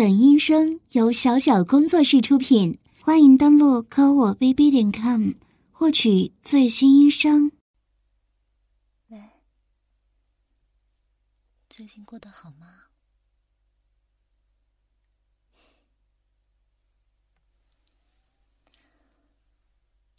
[0.00, 5.32] 本音声由小小工作室出品，欢迎登录科我 bb 点 com
[5.70, 7.52] 获取最新音声。
[9.08, 9.20] 喂，
[11.68, 12.84] 最近过得好吗？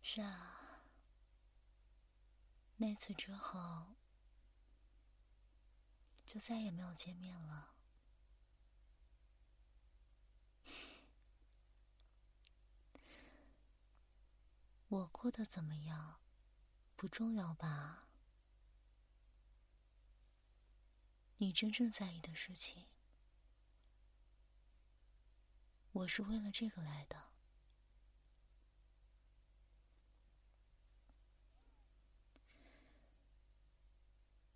[0.04, 0.84] 是啊，
[2.78, 3.58] 那次之后
[6.28, 7.70] 就再也没有见面了。
[14.92, 16.20] 我过得怎么样，
[16.98, 18.10] 不重要吧？
[21.38, 22.88] 你真正在意的事情，
[25.94, 27.32] 我是为了这个来的。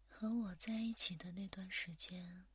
[0.09, 2.45] 和我在一起的那段时间，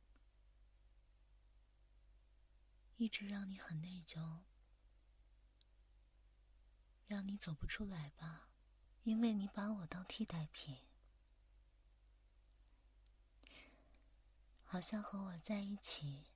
[2.97, 4.41] 一直让你很内疚。
[7.11, 8.47] 让你走不出来吧，
[9.03, 10.77] 因为你把我当替代品，
[14.63, 16.27] 好像和我在一起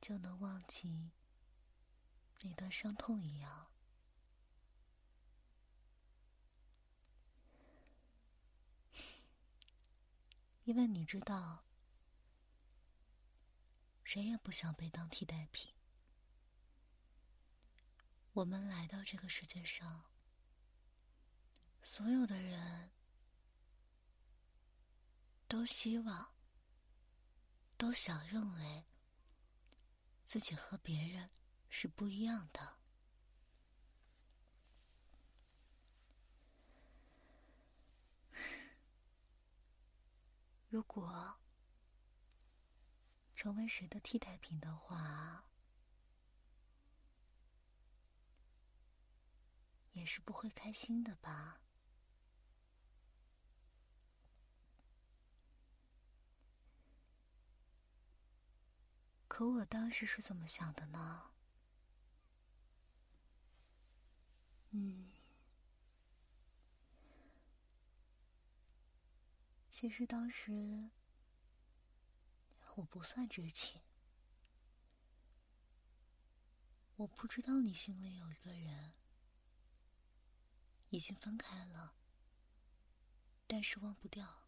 [0.00, 1.10] 就能忘记
[2.40, 3.66] 那段伤痛一样。
[10.64, 11.66] 因为你知道，
[14.02, 15.74] 谁也不想被当替代品。
[18.34, 20.04] 我们来到这个世界上，
[21.82, 22.90] 所有的人
[25.46, 26.34] 都希望、
[27.76, 28.86] 都想认为
[30.24, 31.30] 自己和别人
[31.68, 32.76] 是不一样的。
[40.68, 41.38] 如果
[43.36, 45.44] 成为谁的替代品的话，
[49.94, 51.60] 也是不会开心的吧？
[59.26, 61.30] 可我当时是怎么想的呢？
[64.70, 65.10] 嗯，
[69.68, 70.90] 其实当时
[72.76, 73.80] 我不算知情，
[76.96, 78.94] 我不知道你心里有一个人。
[80.94, 81.96] 已经分开了，
[83.48, 84.42] 但是忘不掉。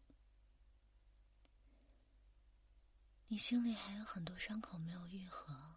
[3.27, 5.75] 你心里还有很多伤口没有愈合，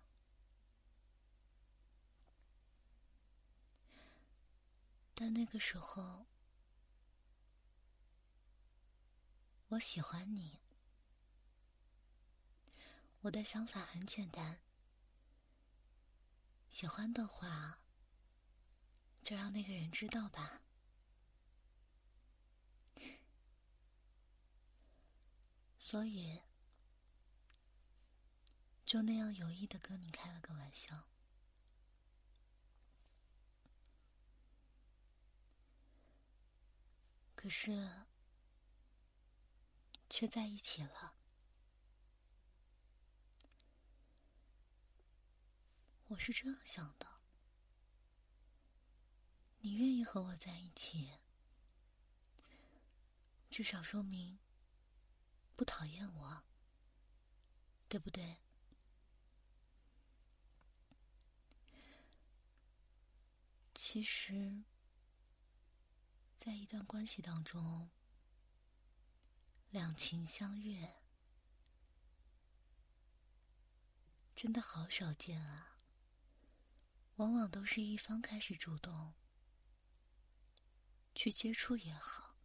[5.12, 6.26] 但那个时候，
[9.70, 10.60] 我喜欢你。
[13.22, 14.60] 我的想法很简单，
[16.68, 17.79] 喜欢的话。
[19.22, 20.62] 就让那个人知道吧，
[25.78, 26.40] 所以
[28.84, 31.08] 就那样有意的跟你开了个玩笑，
[37.36, 38.06] 可是
[40.08, 41.14] 却在一起了。
[46.08, 47.09] 我是这样想的。
[49.62, 51.18] 你愿意和我在一起，
[53.50, 54.38] 至少说明
[55.54, 56.42] 不讨厌我，
[57.86, 58.38] 对不对？
[63.74, 64.64] 其实，
[66.38, 67.90] 在一段关系当中，
[69.68, 71.02] 两情相悦
[74.34, 75.76] 真的好少见啊，
[77.16, 79.12] 往往都是一方开始主动。
[81.14, 82.36] 去接触也好，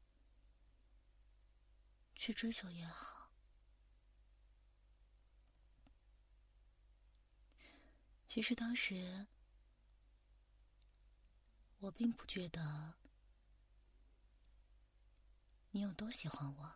[2.15, 3.31] 去追求也好，
[8.27, 9.27] 其实当时
[11.79, 12.95] 我并不觉得
[15.71, 16.75] 你有多喜欢我，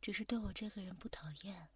[0.00, 1.70] 只是对我这个人不讨厌，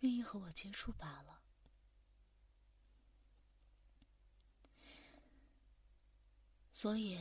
[0.00, 1.43] 愿意和我接触罢了。
[6.84, 7.18] 所以，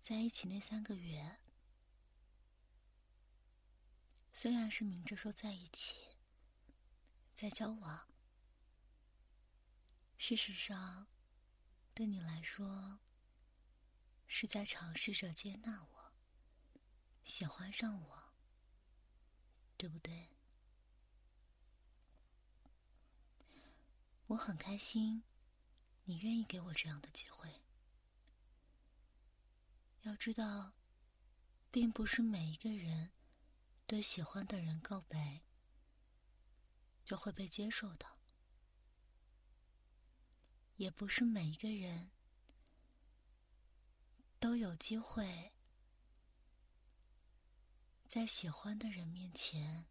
[0.00, 1.38] 在一起那三个月，
[4.32, 6.16] 虽然是明着说在一起，
[7.32, 8.08] 在交往，
[10.16, 11.06] 事实上，
[11.94, 12.98] 对你来说，
[14.26, 16.12] 是在尝试着接纳我，
[17.22, 18.32] 喜欢上我。
[19.76, 20.30] 对不对？
[24.26, 25.22] 我很开心，
[26.02, 27.62] 你愿意给我这样的机会。
[30.08, 30.72] 要知道，
[31.70, 33.12] 并不是每一个人
[33.86, 35.42] 对喜欢的人告白
[37.04, 38.06] 就会被接受的，
[40.76, 42.10] 也不是每一个人
[44.40, 45.52] 都有机会
[48.06, 49.84] 在喜欢的人面前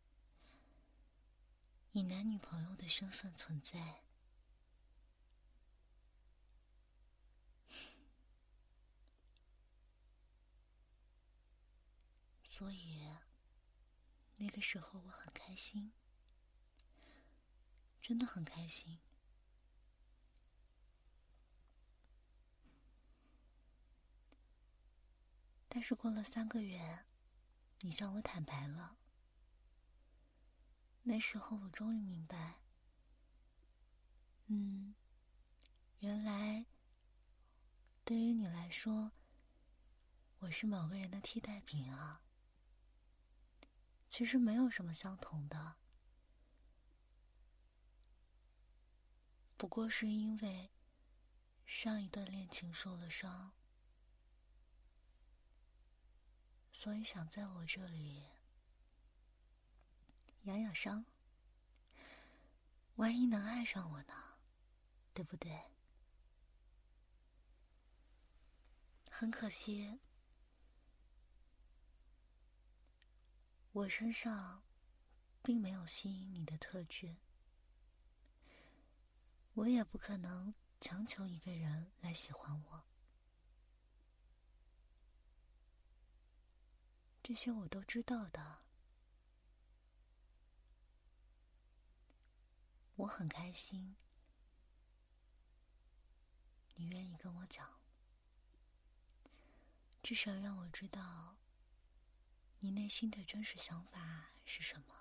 [1.92, 4.07] 以男女朋友的身份存在。
[12.58, 13.08] 所以，
[14.38, 15.94] 那个时候我很开心，
[18.02, 18.98] 真的很开心。
[25.70, 27.06] 但是过了三个月，
[27.82, 28.98] 你向我坦白了。
[31.04, 32.56] 那时候我终于明白，
[34.48, 34.96] 嗯，
[36.00, 36.66] 原来
[38.04, 39.12] 对于你来说，
[40.40, 42.24] 我是某个人的替代品啊。
[44.08, 45.76] 其实没有什么相同的，
[49.58, 50.72] 不过是因为
[51.66, 53.52] 上一段恋情受了伤，
[56.72, 58.24] 所以想在我这里
[60.44, 61.06] 养养伤。
[62.96, 64.14] 万一能爱上我呢？
[65.14, 65.62] 对不对？
[69.12, 70.00] 很可惜。
[73.78, 74.64] 我身上
[75.44, 77.16] 并没有吸引你的特质，
[79.54, 82.84] 我也不可能强求一个人来喜欢我。
[87.22, 88.64] 这些我都知道的，
[92.96, 93.96] 我很开心，
[96.74, 97.80] 你愿意跟我讲，
[100.02, 101.38] 至少让我知道。
[102.60, 104.96] 你内心的真实想法是什么？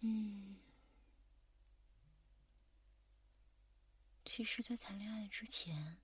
[0.00, 0.58] 嗯，
[4.24, 5.98] 其实，在谈恋爱之前，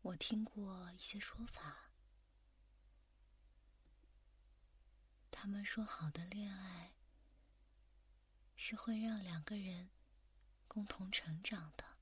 [0.00, 1.90] 我听过一些说法，
[5.30, 6.94] 他们说，好的恋爱
[8.56, 9.90] 是会让两个人
[10.66, 11.97] 共同成长的。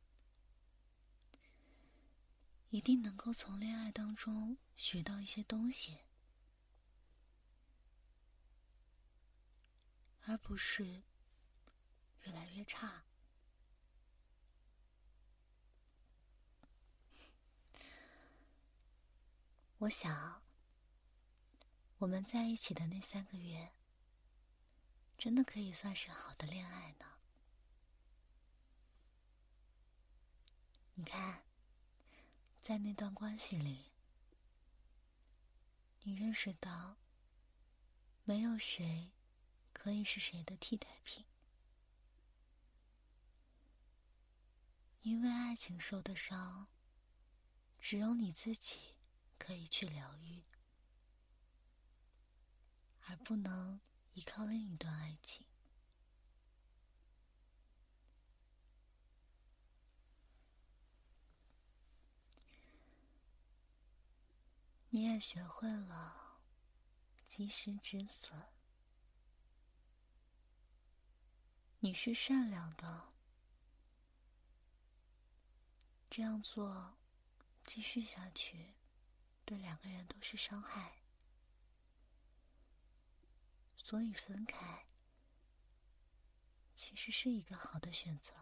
[2.77, 5.97] 一定能够从恋爱当中学到一些东西，
[10.27, 10.85] 而不是
[12.25, 13.05] 越来越差。
[19.79, 20.43] 我想，
[21.97, 23.73] 我们在一起的那三个月，
[25.17, 27.07] 真的可以算是好的恋爱呢。
[30.93, 31.46] 你看。
[32.67, 33.93] 在那段关系里，
[36.03, 36.97] 你认识到，
[38.25, 39.13] 没有谁
[39.73, 41.25] 可以是谁的替代品，
[45.03, 46.67] 因为爱情受的伤，
[47.79, 48.97] 只有你自己
[49.39, 50.43] 可以去疗愈，
[53.07, 53.81] 而不能
[54.15, 55.47] 依靠另一段爱情。
[64.97, 66.41] 你也学会了
[67.29, 68.33] 及时止损。
[71.81, 73.13] 你是善良的，
[76.09, 76.97] 这样做
[77.67, 78.73] 继续下去，
[79.45, 81.03] 对两个人都是伤害，
[83.77, 84.87] 所以分开
[86.75, 88.33] 其实是一个好的选择。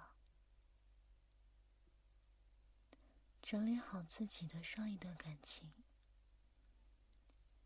[3.43, 5.84] 整理好自己的上一段感情。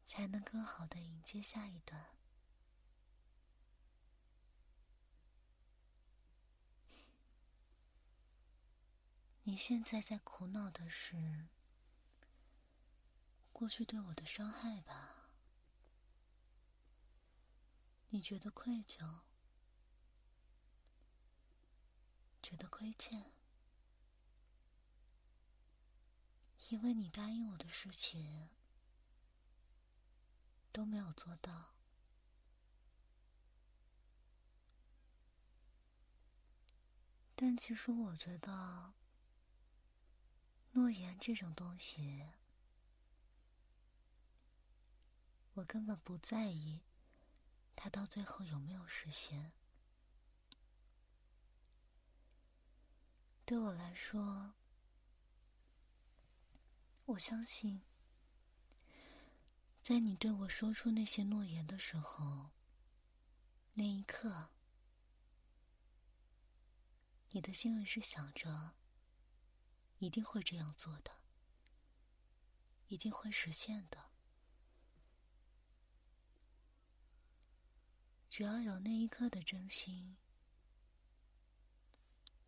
[0.08, 2.02] 才能更好的迎接下一段。
[9.44, 11.46] 你现在在苦恼的是
[13.52, 15.28] 过去对我的伤害吧？
[18.08, 19.20] 你觉得愧疚，
[22.42, 23.30] 觉得亏欠，
[26.70, 28.48] 因为你答应我的事情。
[30.78, 31.74] 都没有做到，
[37.34, 38.92] 但其实我觉得，
[40.70, 42.28] 诺言这种东西，
[45.54, 46.84] 我根本不在意，
[47.74, 49.50] 它到最后有没有实现。
[53.44, 54.54] 对我来说，
[57.06, 57.82] 我相信，
[59.88, 62.50] 在你对我说出那些诺言的时候，
[63.72, 64.50] 那一刻，
[67.30, 68.74] 你的心里是想着，
[69.96, 71.10] 一定会这样做的，
[72.88, 74.10] 一定会实现的。
[78.28, 80.18] 只要有那一刻的真心，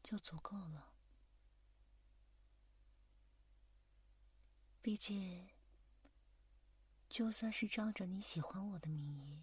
[0.03, 0.93] 就足够了。
[4.83, 5.49] 毕竟，
[7.11, 9.43] 就算是仗着你喜欢我的名义，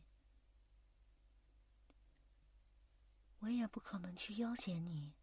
[3.39, 5.13] 我也不可能去要挟你，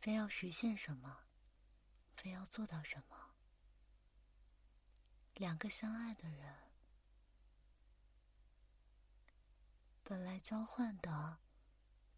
[0.00, 1.20] 非要实现什么，
[2.16, 3.36] 非要做到什么。
[5.34, 6.56] 两个相爱的人，
[10.02, 11.38] 本来交换的，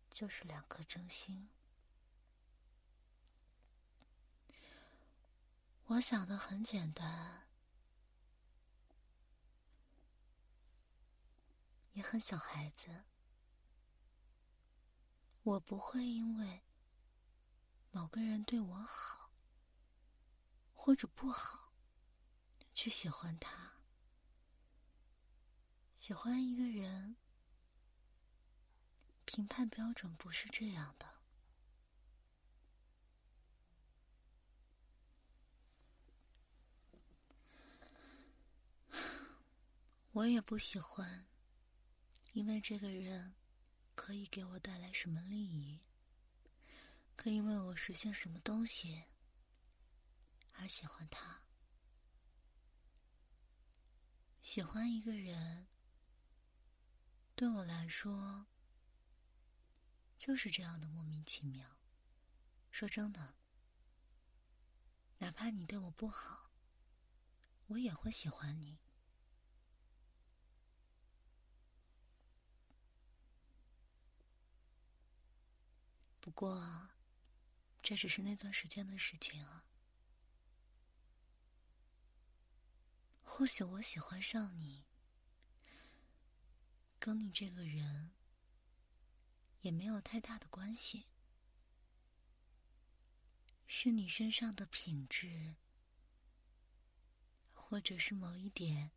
[0.09, 1.51] 就是两颗真心。
[5.85, 7.50] 我想的很简单，
[12.01, 13.05] 也很小孩子。
[15.43, 16.63] 我不会因为
[17.91, 19.31] 某个人对我好
[20.73, 21.75] 或者不好，
[22.73, 23.73] 去喜欢他。
[25.99, 27.17] 喜欢一个人，
[29.27, 31.21] 评判标准不是这样的。
[40.13, 41.27] 我也不喜欢，
[42.33, 43.35] 因为这个人
[43.95, 45.81] 可以给我带来什么利益，
[47.17, 49.05] 可以为我实现什么东西
[50.53, 51.43] 而喜欢他。
[54.41, 55.67] 喜欢一个人，
[57.35, 58.47] 对我来说
[60.17, 61.79] 就是这样的莫名其妙。
[62.71, 63.35] 说真的，
[65.19, 66.53] 哪怕你对我不好，
[67.67, 68.79] 我也会喜欢你。
[76.31, 76.89] 不过，
[77.83, 79.65] 这只是那段时间的事情啊。
[83.25, 84.85] 或许我喜欢上你，
[87.01, 88.13] 跟你这个人
[89.63, 91.09] 也没有太大的关系，
[93.67, 95.57] 是你身上的品质，
[97.53, 98.93] 或者是某一点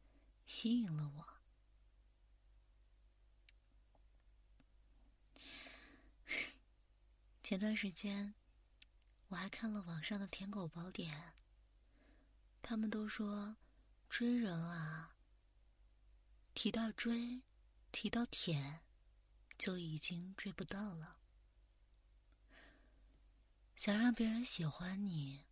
[0.45, 1.42] 吸引了我。
[7.43, 8.33] 前段时间，
[9.27, 11.33] 我还看了网上的舔狗宝典。
[12.61, 13.57] 他们都说，
[14.07, 15.13] 追人啊，
[16.53, 17.41] 提到追，
[17.91, 18.79] 提到舔，
[19.57, 21.17] 就已经追不到了。
[23.75, 25.43] 想让别人喜欢你，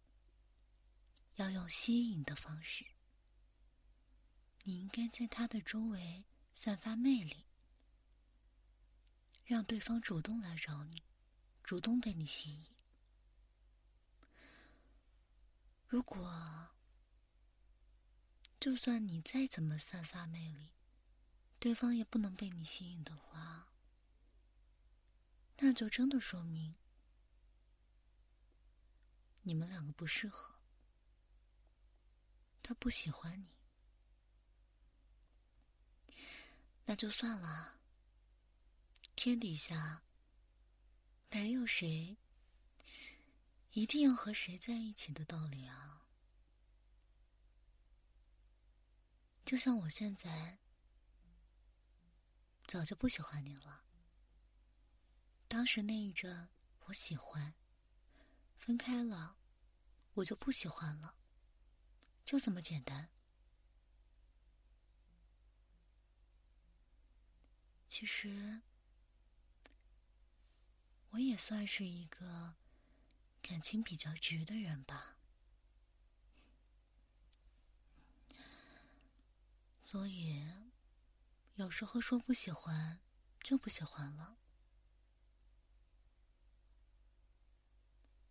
[1.35, 2.85] 要用吸引的方式。
[4.63, 7.45] 你应该在他的周围散发魅力，
[9.43, 11.03] 让对方主动来找你。
[11.71, 12.67] 主动被你吸引。
[15.87, 16.67] 如果
[18.59, 20.73] 就算你再怎么散发魅力，
[21.61, 23.71] 对方也不能被你吸引的话，
[25.59, 26.75] 那就真的说明
[29.43, 30.53] 你们两个不适合。
[32.61, 33.47] 他不喜欢你，
[36.83, 37.79] 那就算了。
[39.15, 40.03] 天底下。
[41.33, 42.17] 没有谁
[43.71, 46.05] 一定要和谁在一起的道理啊！
[49.45, 50.59] 就像我现在
[52.67, 53.85] 早就不喜欢你了。
[55.47, 56.49] 当时那一阵
[56.81, 57.53] 我喜欢，
[58.57, 59.37] 分开了
[60.15, 61.15] 我就不喜欢了，
[62.25, 63.09] 就这么简单。
[67.87, 68.61] 其实。
[71.11, 72.55] 我也算是一个
[73.41, 75.17] 感情比较直的人吧，
[79.85, 80.45] 所以
[81.55, 82.99] 有时候说不喜欢
[83.41, 84.37] 就不喜欢了。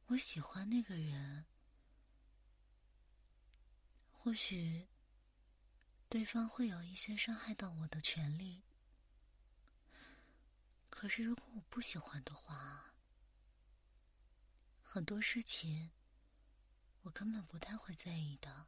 [0.07, 1.45] 我喜欢那个人，
[4.11, 4.89] 或许
[6.09, 8.63] 对方会有一些伤害到我的权利。
[10.91, 12.93] 可是，如果我不喜欢的话，
[14.83, 15.93] 很多事情
[17.03, 18.67] 我根本不太会在意的。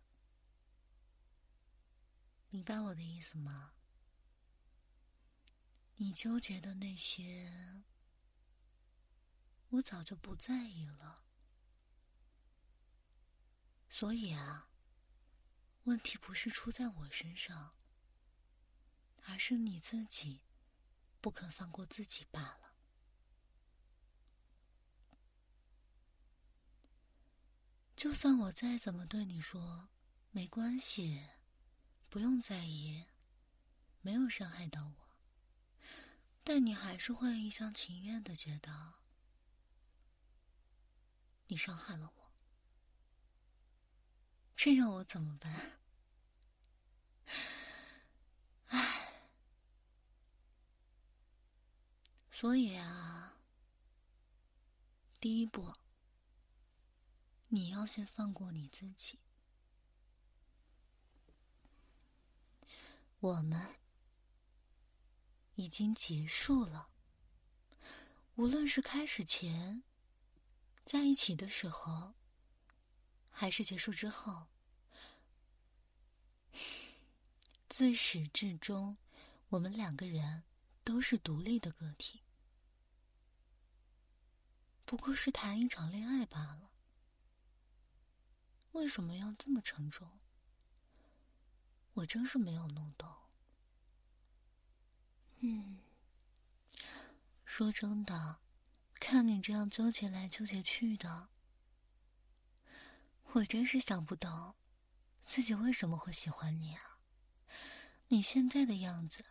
[2.49, 3.75] 明白我的意思吗？
[5.97, 7.83] 你纠结的那些，
[9.71, 11.25] 我早就不在意了。
[13.91, 14.71] 所以啊，
[15.85, 17.75] 问题不是出在我身上，
[19.26, 20.41] 而是你自己
[21.23, 22.75] 不肯放过自己罢了。
[27.97, 29.88] 就算我再怎么对你说
[30.31, 31.25] 没关系。
[32.11, 33.07] 不用在意，
[34.02, 35.17] 没有伤害到我，
[36.45, 38.93] 但你还是会一厢情愿的觉得
[41.47, 42.33] 你伤害了我，
[44.55, 45.81] 这让我怎么办？
[48.69, 49.01] 唉，
[52.42, 53.37] 所以啊，
[55.20, 55.72] 第一步，
[57.46, 59.16] 你要先放过你自己。
[63.20, 63.76] 我们
[65.54, 66.88] 已经结束了。
[68.34, 69.84] 无论是开始前，
[70.84, 72.12] 在一起的时候，
[73.30, 74.49] 还是结束之后，
[77.68, 78.96] 自始至终，
[79.49, 80.42] 我们两个人
[80.82, 82.20] 都是独立的个体，
[84.92, 86.70] 不过是谈一场恋爱罢了。
[88.72, 90.20] 为什么要这么沉重？
[91.94, 93.11] 我真是没有弄懂。
[95.38, 95.78] 嗯，
[97.46, 98.40] 说真的，
[98.96, 101.28] 看你这样纠结来纠结去的，
[103.32, 104.54] 我真是想不懂，
[105.25, 106.99] 自己为什么会喜欢你啊？
[108.08, 109.25] 你现在的样子，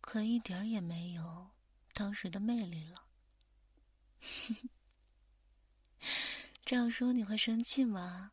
[0.00, 1.50] 可一点也没有
[1.92, 3.06] 当时的魅力了。
[6.64, 8.32] 这样说你会生气吗？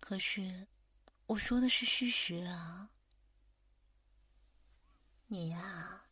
[0.00, 0.66] 可是。
[1.26, 2.90] 我说的是事实啊！
[5.26, 6.04] 你呀，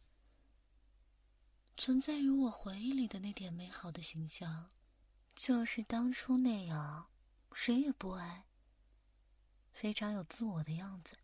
[1.76, 4.70] 存在于我回忆里的那点美好的形象，
[5.36, 7.10] 就是当初那样，
[7.52, 8.46] 谁也不爱，
[9.70, 11.18] 非常有自我的样子。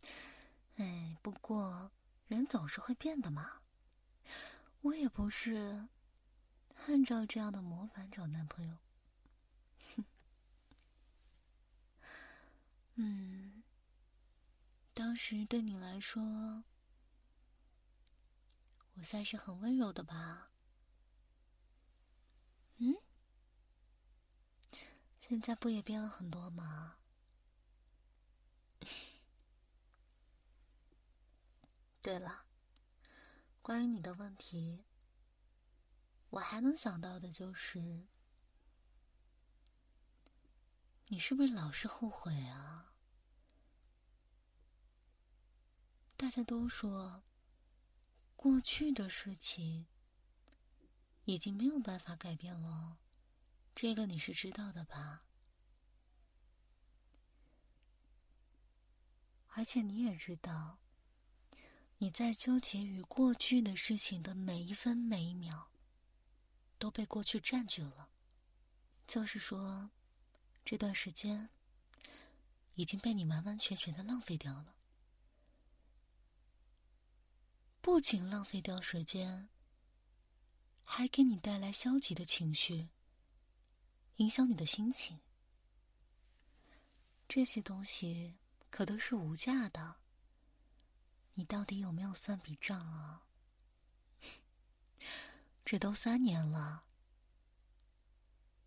[0.80, 1.92] 哎，不过
[2.28, 3.59] 人总是会变的嘛。
[4.82, 5.88] 我也不是
[6.86, 8.76] 按照这样的模板找男朋友。
[12.94, 13.62] 嗯，
[14.94, 16.64] 当时对你来说，
[18.94, 20.50] 我算是很温柔的吧？
[22.78, 22.96] 嗯，
[25.20, 26.96] 现在不也变了很多吗？
[32.02, 32.44] 对了，
[33.70, 34.82] 关于你的问题，
[36.30, 38.08] 我还能想到的就是，
[41.06, 42.96] 你是不是老是后悔啊？
[46.16, 47.22] 大家都说，
[48.34, 49.86] 过去的事情
[51.24, 52.98] 已经没有办法改变了，
[53.72, 55.22] 这个你是知道的吧？
[59.50, 60.80] 而且你也知道，
[62.02, 65.70] 你在纠结于过去的事情的每一分每一秒，
[66.78, 68.08] 都被过去占据了。
[69.06, 69.90] 就是说，
[70.64, 71.50] 这段时间
[72.74, 74.74] 已经被你完完全全的浪费掉了。
[77.82, 79.50] 不仅浪费掉时间，
[80.86, 82.88] 还给你带来消极的情绪，
[84.16, 85.20] 影响你的心情。
[87.28, 88.38] 这些东西
[88.70, 89.99] 可都是无价的。
[91.40, 93.22] 你到底有没有算笔账啊？
[95.64, 96.84] 这都三年了，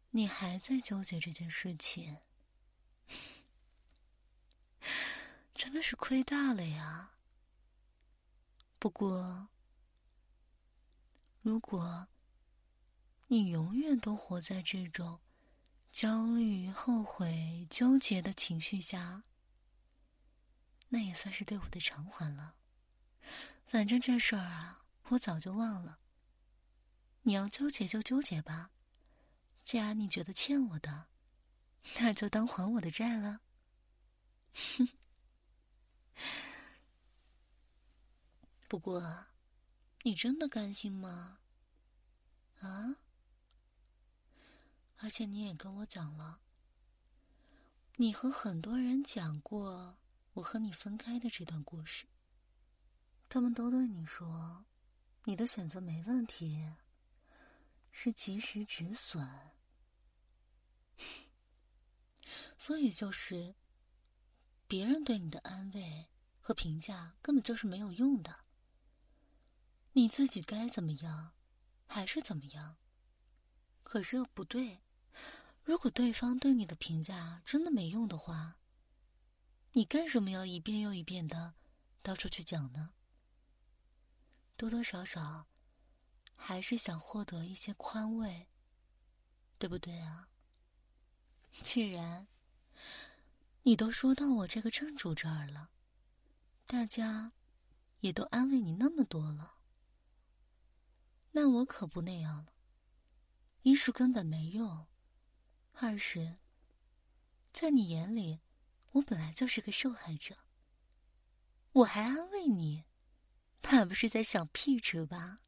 [0.10, 2.18] 你还在纠结这件事情，
[5.54, 7.12] 真的是亏大了呀！
[8.80, 9.50] 不过，
[11.44, 12.08] 如果
[13.28, 15.20] 你永远都活在这种
[15.92, 19.22] 焦虑、后悔、纠结的情绪下，
[20.90, 22.56] 那也算是对我的偿还了。
[23.74, 25.98] 反正这事儿啊，我早就忘了。
[27.24, 28.70] 你要纠结就纠结吧，
[29.64, 31.08] 既然你觉得欠我的，
[31.98, 33.42] 那就当还我的债了。
[34.54, 34.88] 哼。
[38.70, 39.26] 不过，
[40.04, 41.40] 你真的甘心吗？
[42.60, 42.98] 啊？
[44.98, 46.40] 而且你也跟我讲了，
[47.96, 49.98] 你和很多人讲过
[50.34, 52.06] 我和你分开的这段故事，
[53.34, 54.64] 他们都对你说，
[55.24, 56.72] 你的选择没问题，
[57.92, 59.28] 是及时止损，
[62.60, 63.56] 所以就是，
[64.68, 68.42] 别人对你的安慰和评价根本就是没有用的。
[69.94, 71.32] 你自己该怎么样，
[71.88, 72.78] 还是怎么样。
[73.82, 74.84] 可是又不对，
[75.64, 78.60] 如果对方对你的评价真的没用的话，
[79.72, 81.56] 你干什么要一遍又一遍的
[82.04, 82.92] 到处去讲呢？
[84.56, 85.48] 多多少少，
[86.36, 88.48] 还是想获得一些宽慰，
[89.58, 90.30] 对不对啊？
[91.62, 92.28] 既然
[93.64, 95.72] 你都说到我这个正主这儿了，
[96.66, 97.34] 大家
[98.00, 99.56] 也都安慰你那么多了，
[101.32, 102.54] 那我可不那样了。
[103.64, 104.88] 一是根本没用，
[105.74, 106.38] 二是，
[107.54, 108.42] 在你眼里，
[108.92, 110.38] 我本来就是个受害者。
[111.72, 112.84] 我还安慰你，
[113.64, 115.40] 怕不是在想屁吃吧？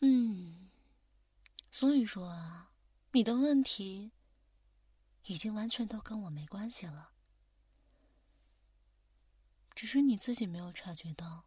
[0.00, 0.70] 嗯，
[1.70, 2.72] 所以说啊，
[3.12, 4.10] 你的问题
[5.24, 7.12] 已经完全都跟我没关系了，
[9.74, 11.44] 只是你自己没有察觉到。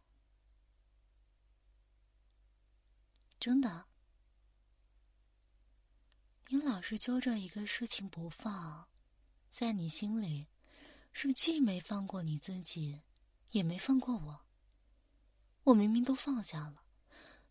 [3.40, 3.86] 真的，
[6.46, 8.88] 你老是揪着一个事情不放，
[9.48, 10.48] 在你心里，
[11.12, 13.00] 是既没放过你自己，
[13.50, 14.40] 也没放过我。
[15.64, 16.84] 我明明都放下了，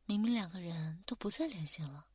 [0.06, 2.08] 明明两个人都不再联系了，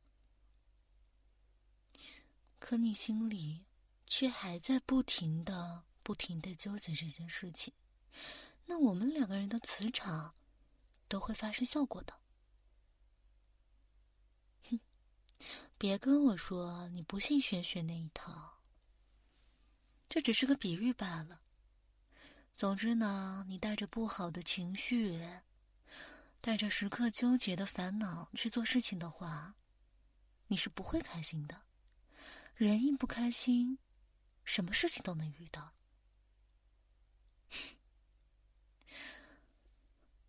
[2.59, 3.65] 可你心里
[4.05, 7.73] 却还在不停的、不停的纠结这件事情。
[8.65, 10.33] 那我们两个人的磁场
[11.07, 12.13] 都会发生效果的。
[14.69, 14.79] 哼
[15.77, 18.52] 别跟我说你不信玄学那一套，
[20.13, 21.41] 这只是个比喻罢了。
[22.55, 25.19] 总之呢，你带着不好的情绪，
[26.39, 29.55] 带着时刻纠结的烦恼去做事情的话，
[30.45, 31.63] 你是不会开心的。
[32.53, 33.79] 人一不开心，
[34.43, 35.73] 什么事情都能遇到。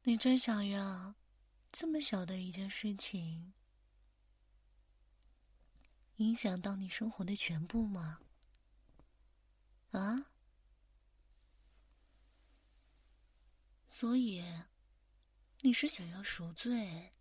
[0.05, 1.14] 你真想要
[1.70, 3.53] 这么小的一件事情？
[6.16, 8.20] 影响到你生活的全部吗？
[10.00, 10.26] 啊？
[13.88, 14.44] 所以，
[15.61, 17.12] 你是想要赎罪，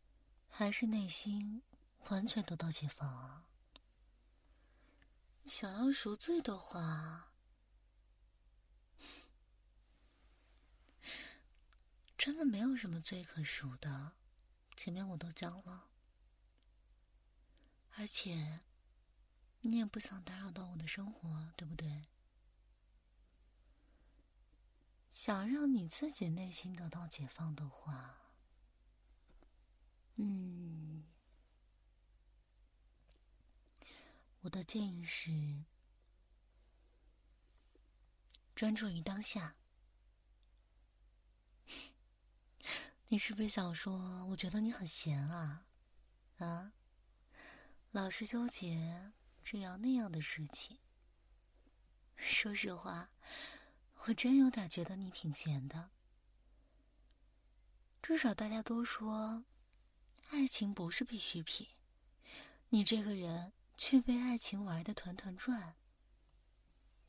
[0.49, 1.62] 还是内心
[2.09, 3.45] 完全得到解放啊？
[5.45, 7.31] 想要赎罪的话，
[12.17, 14.13] 真的没有什么罪可赎的，
[14.75, 15.89] 前面我都讲了，
[17.97, 18.62] 而且。
[19.65, 22.03] 你也不想打扰到我的生活，对不对？
[25.13, 28.17] 想让你自己内心得到解放的话，
[30.15, 31.04] 嗯，
[34.41, 35.30] 我的建议是
[38.56, 39.56] 专注于当下。
[43.10, 45.67] 你是不是想说，我觉得你很闲啊？
[46.39, 46.73] 啊，
[47.91, 49.13] 老是纠结。
[49.45, 50.80] 这样那样的事情，
[52.15, 53.12] 说实话，
[54.05, 55.91] 我真有点觉得你挺闲的。
[58.01, 59.45] 至少大家都说，
[60.29, 61.67] 爱情不是必需品，
[62.69, 65.75] 你这个人却被爱情玩的团团转，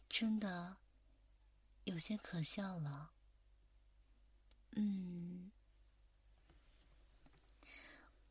[0.09, 0.77] 真的
[1.83, 3.11] 有些可笑了。
[4.77, 5.51] 嗯，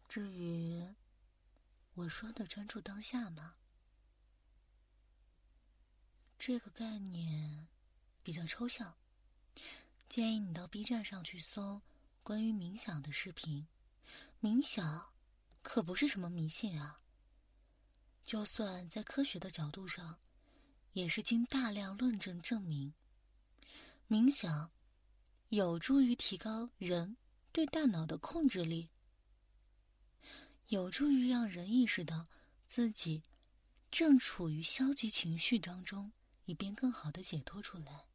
[0.08, 0.88] 至于
[1.96, 3.56] 我说的专注当下吗？
[6.40, 7.68] 这个概念
[8.24, 8.96] 比较抽象，
[10.10, 11.82] 建议你到 B 站上去搜
[12.24, 13.68] 关于冥想的视频。
[14.42, 15.12] 冥想
[15.62, 17.02] 可不是什么迷信啊，
[18.24, 20.18] 就算在科学的角度上，
[20.94, 22.94] 也是经大量论证证明，
[24.08, 24.72] 冥想
[25.50, 27.18] 有助于提高人
[27.52, 28.90] 对大脑的控制力，
[30.68, 32.28] 有助于让人意识到
[32.68, 33.22] 自己
[33.92, 36.14] 正处于消极情绪当中。
[36.46, 38.06] 以便更好的解脱出来。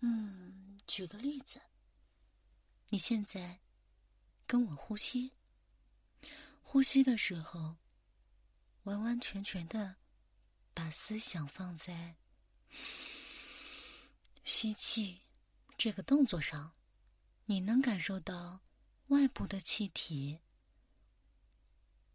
[0.00, 1.60] 嗯，举个例子，
[2.88, 3.60] 你现在
[4.46, 5.32] 跟我呼吸，
[6.62, 7.76] 呼吸的时候，
[8.84, 9.96] 完完全全的
[10.74, 12.16] 把思想放在
[14.44, 15.20] 吸气
[15.76, 16.72] 这个动作上，
[17.44, 18.60] 你能感受到
[19.08, 20.40] 外部的气体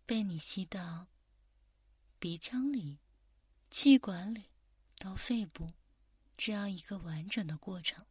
[0.05, 1.07] 被你吸到。
[2.17, 2.97] 鼻腔里、
[3.69, 4.45] 气管里
[4.97, 5.69] 到肺部，
[6.37, 8.05] 这样一个完整的过程。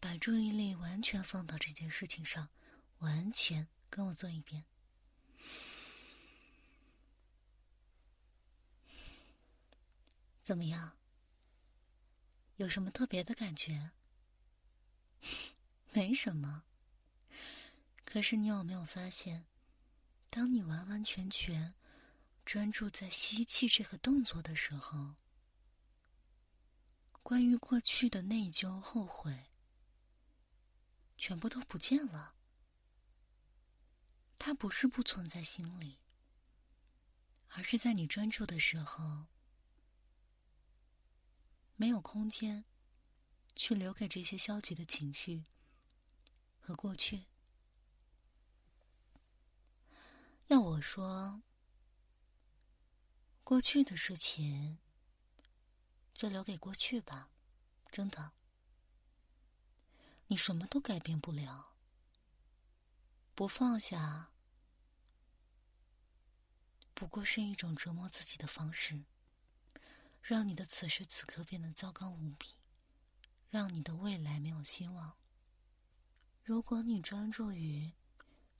[0.00, 2.48] 把注意力完全放到这件事情上，
[2.98, 4.64] 完全跟我做一遍。
[10.42, 10.96] 怎么样？
[12.56, 13.92] 有什么特别的感觉？
[15.92, 16.64] 没什么。
[18.04, 19.46] 可是你有没有发现，
[20.30, 21.72] 当你完完全全
[22.44, 25.14] 专注在吸气这个动作的时候，
[27.22, 29.46] 关于过去的内疚、后悔，
[31.16, 32.34] 全部都不见了。
[34.38, 35.98] 它不是不存在心里，
[37.50, 39.26] 而是在你专注的时候，
[41.76, 42.64] 没有空间
[43.54, 45.44] 去留给这些消极的情绪
[46.58, 47.26] 和过去。
[50.48, 51.40] 要我说，
[53.44, 54.78] 过去的事情
[56.14, 57.30] 就留给过去吧，
[57.90, 58.32] 真的，
[60.26, 61.74] 你什么都改变不了。
[63.34, 64.30] 不放下，
[66.94, 69.04] 不过是一种折磨自己的方式，
[70.20, 72.54] 让你的此时此刻变得糟糕无比，
[73.48, 75.16] 让你的未来没有希望。
[76.42, 77.92] 如果你专注于……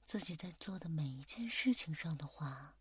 [0.04, 2.76] 自己在做的每一件事情上的话，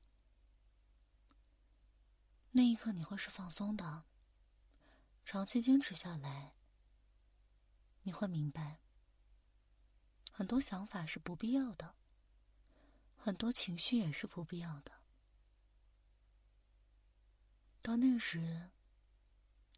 [2.49, 4.03] 那一刻你会是放松的。
[5.25, 6.55] 长期坚持下来，
[8.03, 8.81] 你会明白，
[10.31, 11.95] 很多想法是不必要的，
[13.15, 14.91] 很多情绪也是不必要的。
[17.81, 18.69] 到那时，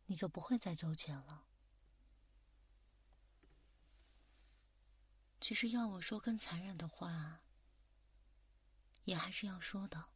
[0.07, 1.45] 你就不会再纠结了。
[5.39, 7.41] 其实要我说更残忍的话，
[9.03, 10.09] 也还是要说的。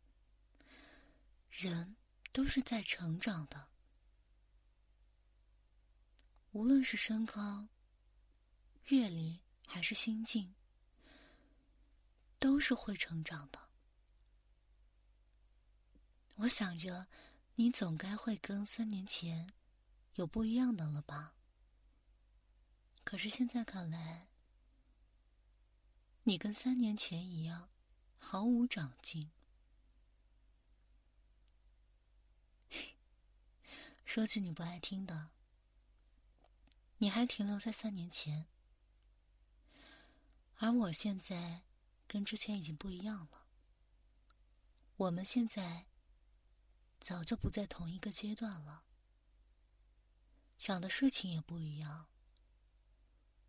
[1.49, 1.95] 人
[2.31, 3.69] 都是在成长的，
[6.51, 7.67] 无论是身高、
[8.87, 10.55] 阅历还是心境，
[12.39, 13.69] 都是会成长的。
[16.37, 17.07] 我想着，
[17.55, 19.51] 你总该会跟三年前
[20.15, 21.35] 有不一样的了吧？
[23.03, 24.27] 可是现在看来。
[26.23, 27.69] 你跟三年前一样，
[28.17, 29.31] 毫无长进。
[34.03, 35.29] 说句你不爱听的，
[36.97, 38.47] 你还停留在三年前，
[40.55, 41.63] 而我现在
[42.07, 43.45] 跟之前已经不一样了。
[44.95, 45.85] 我们现在
[46.99, 48.83] 早就不在同一个阶段了，
[50.57, 52.07] 想的事情也不一样，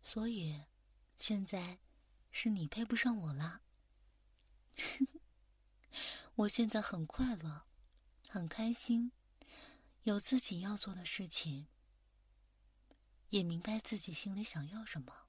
[0.03, 0.63] 所以
[1.17, 1.79] 现在。
[2.31, 3.61] 是你配不上我啦！
[6.35, 7.65] 我现在很快乐，
[8.29, 9.11] 很开心，
[10.03, 11.67] 有自己要做的事情，
[13.29, 15.27] 也明白自己心里想要什么，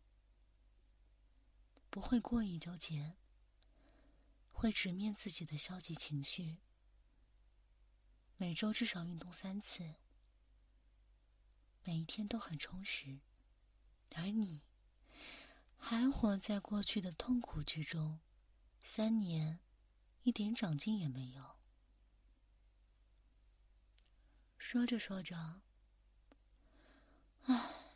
[1.90, 3.14] 不会过于纠结，
[4.52, 6.58] 会直面自己的消极情绪，
[8.36, 9.96] 每周至少运动三次，
[11.84, 13.20] 每一天都很充实，
[14.14, 14.62] 而你。
[15.82, 18.20] 还活在过去的痛苦之中，
[18.82, 19.60] 三年，
[20.22, 21.56] 一点长进也没有。
[24.58, 25.62] 说着说着，
[27.44, 27.89] 唉，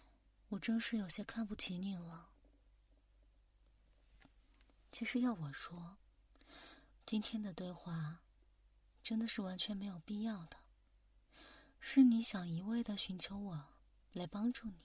[0.55, 2.31] 我真是有些看不起你了。
[4.93, 5.97] 其实要我说，
[7.05, 8.21] 今天的对话，
[9.03, 10.59] 真的是完全没有必要的。
[11.81, 13.65] 是你想一味的寻求我
[14.13, 14.85] 来帮助你，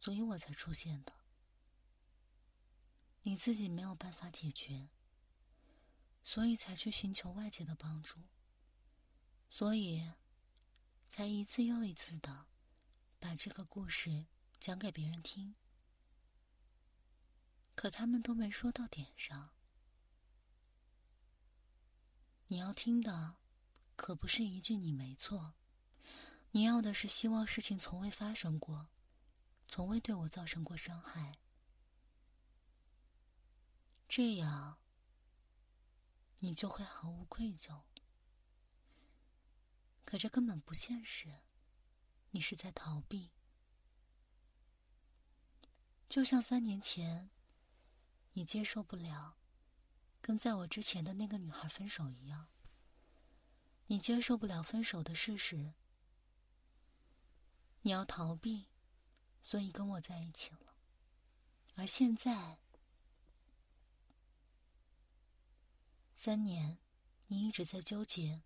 [0.00, 1.12] 所以我才出现的。
[3.24, 4.88] 你自己没有办法解决，
[6.24, 8.18] 所以才去寻求外界的帮助，
[9.50, 10.10] 所以
[11.10, 12.46] 才一次又一次的
[13.20, 14.24] 把这个故事
[14.62, 15.56] 讲给别人听。
[17.74, 19.50] 可他们都没说到点上。
[22.46, 23.38] 你要听的
[23.96, 25.54] 可不是一句“你没错”，
[26.52, 28.86] 你要的是希望事情从未发生过，
[29.66, 31.38] 从未对我造成过伤害。
[34.06, 34.78] 这样，
[36.38, 37.80] 你就会毫无愧疚。
[40.04, 41.40] 可这根本不现实，
[42.30, 43.32] 你是在逃避。
[46.12, 47.30] 就像三年前，
[48.34, 49.38] 你接受不了
[50.20, 52.48] 跟在我之前的那个女孩分手一样，
[53.86, 55.72] 你接受不了分手的事实，
[57.80, 58.66] 你要逃避，
[59.40, 60.74] 所以跟我在一起了。
[61.76, 62.58] 而现在。
[66.14, 66.76] 三年，
[67.28, 68.42] 你一直在纠结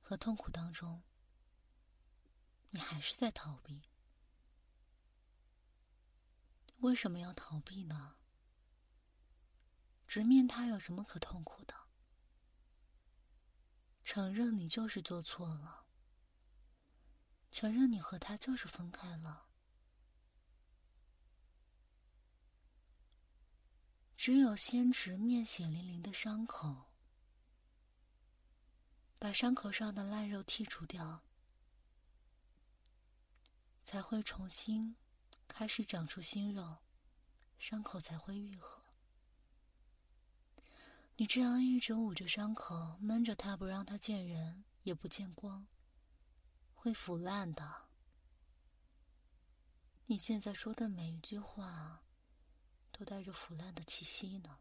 [0.00, 1.02] 和痛苦当中，
[2.70, 3.82] 你还是在逃避。
[6.78, 8.16] 为什么要逃避呢？
[10.06, 11.74] 直面他有什么可痛苦的？
[14.04, 15.84] 承认你就是做错了，
[17.50, 19.48] 承认你和他就是分开了。
[24.16, 26.92] 只有先直面血淋淋的伤口，
[29.18, 31.22] 把伤口上的烂肉剔除掉，
[33.82, 34.96] 才会重新
[35.48, 36.78] 开始长出新肉，
[37.58, 38.82] 伤口才会愈合。
[41.16, 45.66] 你这样一直捂着伤口，闷着它，不让它见人，也不见光，
[46.74, 47.86] 会腐烂的。
[50.04, 52.02] 你现在说的每一句话，
[52.92, 54.58] 都带着腐烂的气息呢。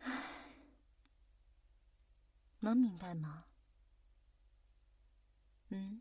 [0.00, 0.56] 唉，
[2.60, 3.44] 能明白吗？
[5.76, 6.00] 嗯。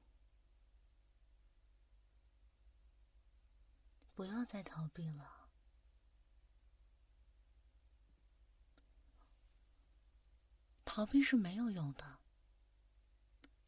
[4.13, 5.49] 不要再逃避了。
[10.85, 12.19] 逃避是没有用的。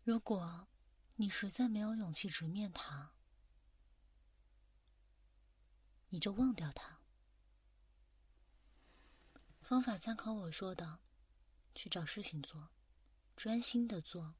[0.04, 0.68] 如果
[1.16, 3.16] 你实在没有勇气直面他，
[6.10, 7.00] 你就忘掉他。
[9.60, 11.00] 方法参考我说的，
[11.74, 12.70] 去找事情做，
[13.36, 14.36] 专心的做。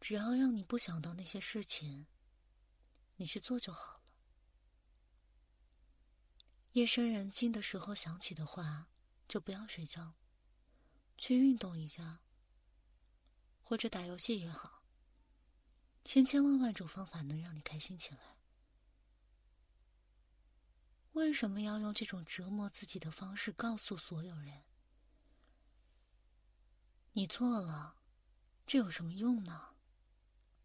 [0.00, 2.06] 只要让你不想到那些事情。
[3.16, 4.00] 你去做就好了。
[6.72, 8.88] 夜深人静的时候想起的话，
[9.26, 10.14] 就不要睡觉，
[11.16, 12.20] 去运动一下，
[13.62, 14.82] 或者打游戏也好。
[16.04, 18.36] 千千万万种方法能让你开心起来。
[21.12, 24.64] 为什么要用这种折磨自己的方式告诉所有人？
[27.12, 27.96] 你错了，
[28.66, 29.75] 这有什么用呢？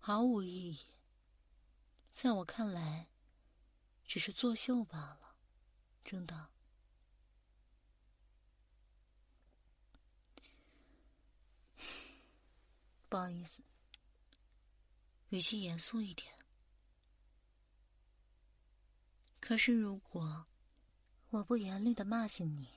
[0.03, 0.79] 毫无意义。
[2.11, 3.07] 在我看来，
[4.03, 5.35] 只是作秀罢了，
[6.03, 6.49] 真的。
[13.07, 13.61] 不好意思，
[15.29, 16.33] 语气严肃一点。
[19.39, 20.47] 可是，如果
[21.29, 22.67] 我不严厉的骂醒你，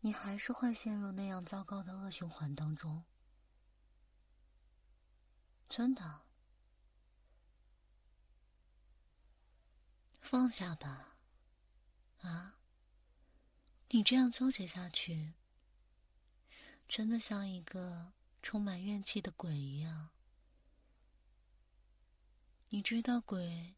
[0.00, 3.04] 你还是会陷入那样糟糕的恶循环当中，
[5.70, 6.22] 真的。
[10.20, 11.16] 放下吧，
[12.22, 12.58] 啊！
[13.90, 15.34] 你这样纠结下去，
[16.86, 20.10] 真的像一个充满怨气的鬼一样。
[22.70, 23.76] 你知道鬼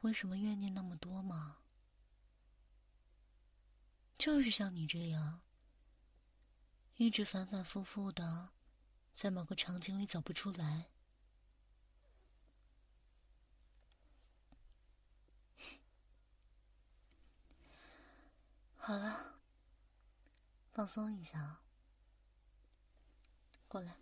[0.00, 1.58] 为什么怨念那么多吗？
[4.18, 5.40] 就是像你这样，
[6.96, 8.50] 一直反反复复的
[9.14, 10.88] 在某个场景里走不出来。
[18.86, 19.34] 好了，
[20.72, 21.60] 放松一下啊，
[23.66, 23.96] 过来。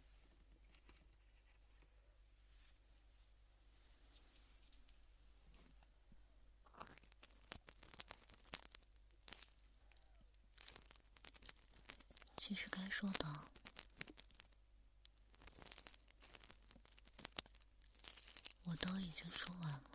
[12.36, 13.26] 其实该说的，
[18.64, 19.93] 我都已经说完了。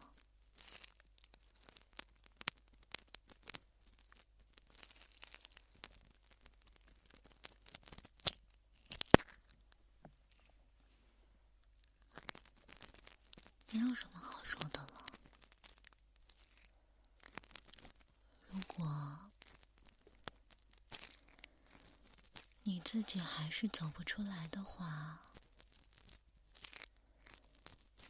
[13.71, 15.05] 没有什么好说的了。
[18.47, 19.19] 如果
[22.63, 25.21] 你自己还是走不出来的话，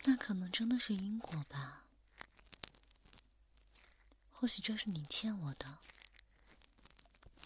[0.04, 1.84] 那可能真的是因果吧。
[4.32, 5.80] 或许这是你欠我的，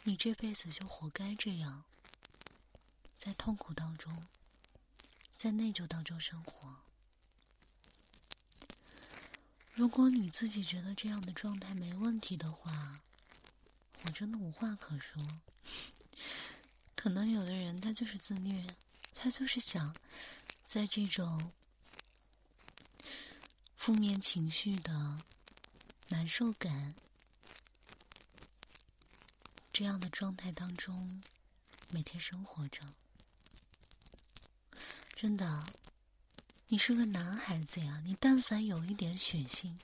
[0.03, 1.83] 你这辈子就活该这样，
[3.17, 4.27] 在痛苦当中，
[5.35, 6.83] 在内疚当中生活。
[9.73, 13.01] 如果你自己觉得这样的状态没问题的话，
[14.03, 15.27] 我真的无话可说。
[16.95, 18.67] 可能有的人他就是自虐，
[19.15, 19.95] 他就是想
[20.67, 21.51] 在这种
[23.75, 25.17] 负面情绪的
[26.07, 26.93] 难受感
[29.73, 31.21] 这样的状态当中
[31.89, 32.81] 每天生活着，
[35.15, 35.65] 真的。
[36.67, 39.77] 你是个男孩子呀你但凡有一点血性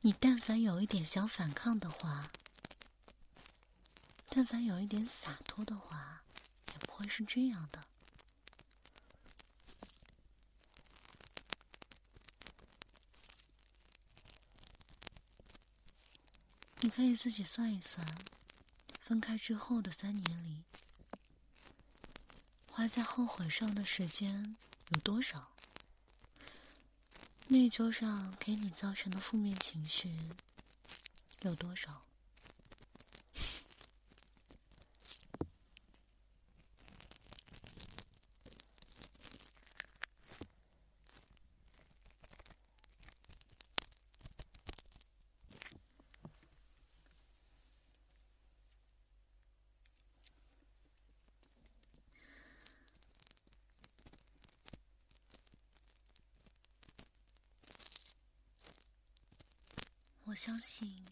[0.00, 2.30] 你但凡有一点想反抗的话
[4.30, 6.22] 但凡有一点洒脱的话
[6.68, 7.80] 也不会是这样的。
[16.80, 18.06] 你可以自己算一算
[19.00, 20.62] 分开之后的三年里
[22.70, 24.56] 花在后悔上的时间
[24.90, 25.55] 有多少？
[27.48, 30.18] 内疚上给你造成的负面情绪
[31.42, 32.05] 有多少？
[60.28, 61.06] 我相信，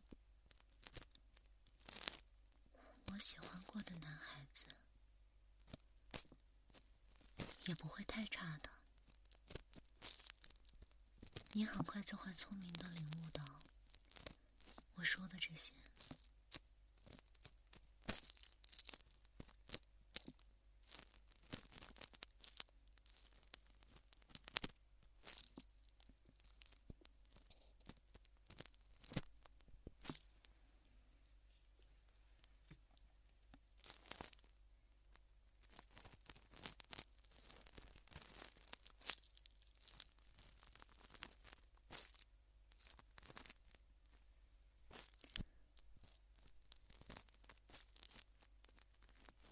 [3.07, 4.67] 我喜欢过的男孩子
[7.67, 8.69] 也不会太差的。
[11.53, 13.45] 你很快就会聪明的领悟到
[14.97, 15.73] 我说的这些。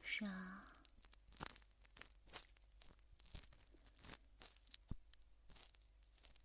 [0.05, 0.63] 是啊，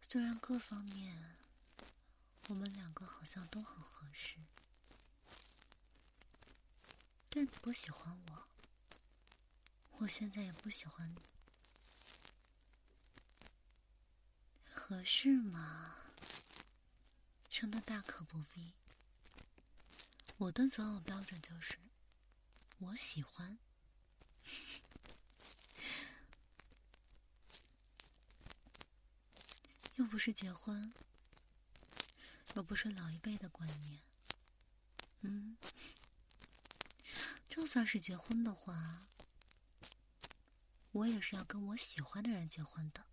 [0.10, 1.14] 虽然各方面
[2.48, 4.38] 我们两个好像都很合适，
[7.30, 8.48] 但你不喜欢我，
[9.98, 11.22] 我现在也不喜欢你，
[14.72, 15.98] 合适吗？
[17.50, 18.72] 真的大可不必。
[20.38, 21.78] 我的择偶标准就是。
[22.80, 23.58] 我喜欢，
[29.96, 30.92] 又不是结婚，
[32.56, 34.02] 又不是老一辈的观念。
[35.22, 35.56] 嗯，
[37.48, 39.06] 就算是结婚的话，
[40.92, 43.06] 我也是要跟我喜欢的人结婚的。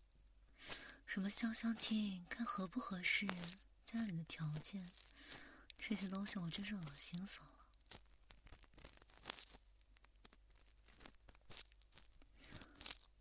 [1.05, 3.27] 什么相相亲，看合不合适，
[3.85, 4.91] 家里的条件，
[5.77, 7.51] 这些东西我真是恶心死了。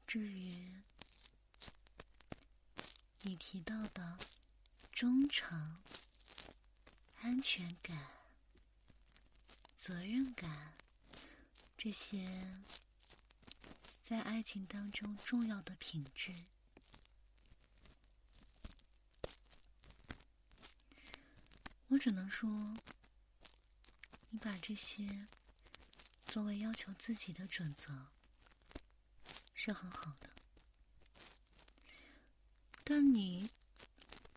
[0.07, 0.72] 至于
[3.25, 4.17] 你提到的
[4.91, 5.81] 忠诚、
[7.21, 7.97] 安全感、
[9.77, 10.73] 责任感
[11.77, 12.27] 这些
[14.01, 16.35] 在爱情当中重要的品质，
[21.87, 22.75] 我只能说，
[24.29, 25.27] 你把这些
[26.25, 28.07] 作为要求自己的准则。
[29.55, 30.29] 是很好的，
[32.95, 33.49] 但你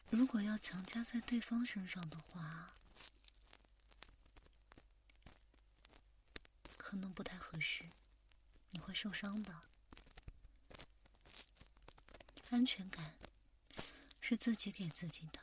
[0.08, 2.72] 如果要强加在对方身上的话，
[6.78, 7.84] 可能不太合适，
[8.70, 9.60] 你会受伤的。
[12.48, 13.14] 安全感
[14.22, 15.38] 是自己给自己的，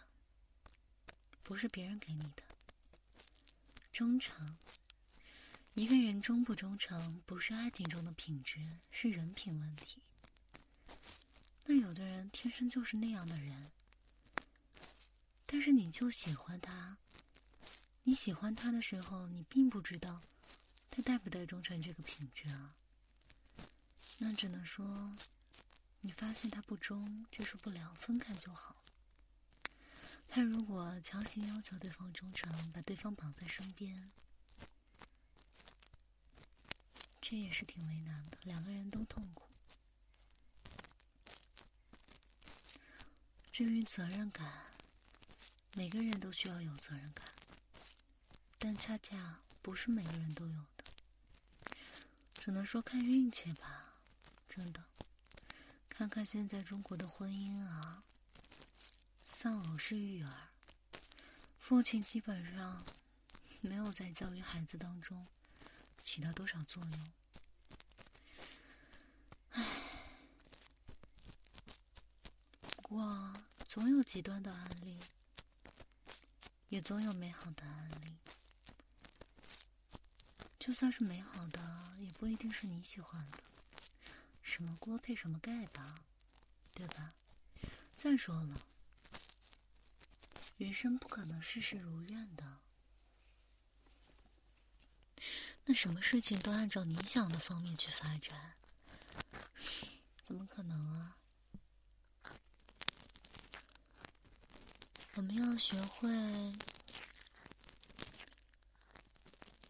[1.44, 2.42] 不是别人给你的。
[3.92, 4.58] 忠诚。
[5.76, 10.02] 一个人忠不忠诚，不是爱情中的品质，是人品问题。
[11.66, 13.72] 那有的人天生就是那样的人，
[15.46, 16.98] 但是你就喜欢他，
[18.04, 20.22] 你喜欢他的时候，你并不知道
[20.90, 22.76] 他带不带忠诚这个品质啊。
[24.18, 25.16] 那只能说，
[26.02, 28.76] 你发现他不忠，接受不了，分开就好。
[30.28, 34.12] 他如果强行要求对方忠诚，把对方绑在身边。
[37.22, 39.53] 这也是挺为难的，两个人都痛苦。
[43.54, 44.52] 至于责任感，
[45.76, 47.24] 每个人都需要有责任感，
[48.58, 50.84] 但恰恰不是每个人都有的，
[52.34, 53.94] 只能说看运气吧。
[54.50, 54.84] 真的，
[55.88, 58.02] 看看现在中国的婚姻啊，
[59.24, 60.50] 丧偶式育儿，
[61.60, 62.84] 父亲基本上
[63.62, 65.28] 没有在教育孩子当中。
[66.04, 67.12] 起到多少作用？
[69.52, 69.64] 唉，
[72.94, 73.34] 不过
[73.68, 75.00] 总有极端的案例，
[76.70, 78.16] 也总有美好的案例。
[80.60, 83.40] 就算是美好的，也不一定是你喜欢的。
[84.44, 85.96] 什么锅配什么盖吧，
[86.76, 87.12] 对吧？
[87.98, 88.62] 再说了，
[90.60, 92.60] 人生不可能事事如愿的。
[95.66, 98.54] 那什么事情都按照你想的方面去发展，
[100.24, 101.18] 怎么可能啊？
[105.16, 106.10] 我们要学会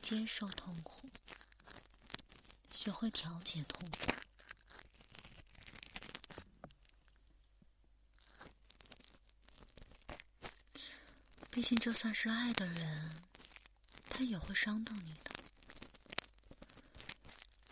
[0.02, 1.10] 接受痛苦，
[2.74, 3.98] 学会调节痛苦。
[11.52, 13.24] 毕竟，就算是爱的人，
[14.10, 15.32] 他也会伤到你的。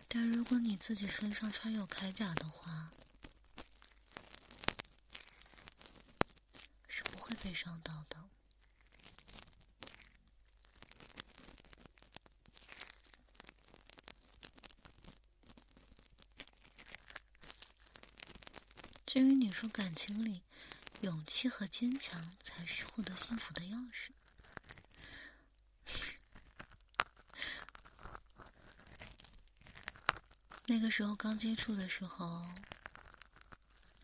[0.07, 2.91] 但如果你自己身上穿有铠甲的话，
[6.87, 8.17] 是不会被伤到的。
[19.05, 20.41] 至于你说感情里，
[21.01, 24.11] 勇气和坚强才是获得幸福的钥匙。
[30.67, 32.47] 那个时候刚接触的时候，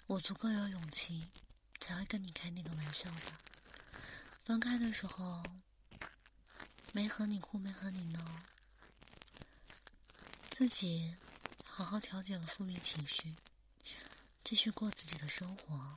[0.07, 1.29] 我足够有勇气，
[1.87, 3.31] 才会跟你开那个玩笑的。
[4.43, 5.41] 分开的时候，
[6.91, 8.19] 没和你哭，没和你闹，
[10.49, 11.15] 自己
[11.63, 13.33] 好好调节了负面情绪，
[14.43, 15.95] 继续过自己的生活。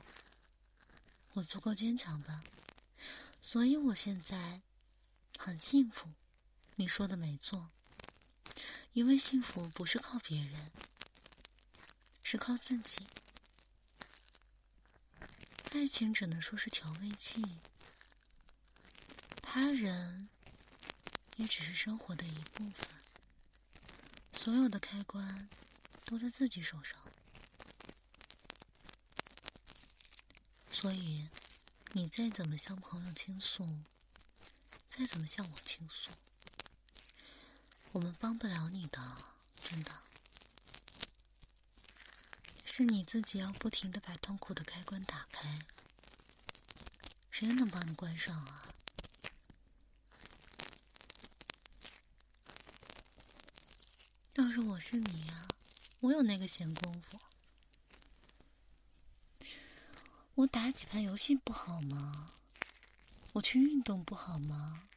[1.33, 2.41] 我足够坚强吧，
[3.41, 4.61] 所以我现在
[5.37, 6.07] 很幸福。
[6.75, 7.69] 你说的没错。
[8.93, 10.71] 因为幸福不是靠别人，
[12.23, 13.05] 是靠自己。
[15.71, 17.41] 爱情只能说是调味剂，
[19.41, 20.29] 他人
[21.37, 22.87] 也只是生活的一部分。
[24.33, 25.49] 所有的开关
[26.05, 26.99] 都在自己手上，
[30.71, 31.27] 所以
[31.93, 33.67] 你再怎么向朋友倾诉，
[34.89, 36.11] 再怎么向我倾诉。
[37.91, 39.17] 我们帮不了你的，
[39.63, 39.91] 真的，
[42.73, 45.59] 是你自己要不停的把痛苦的开关打开，
[47.29, 48.63] 谁能帮你关上啊？
[54.35, 55.47] 要是我是你呀，
[55.99, 57.19] 我有那个闲工夫，
[60.35, 62.31] 我打几盘游戏不好吗？
[63.33, 64.87] 我去运动不好吗？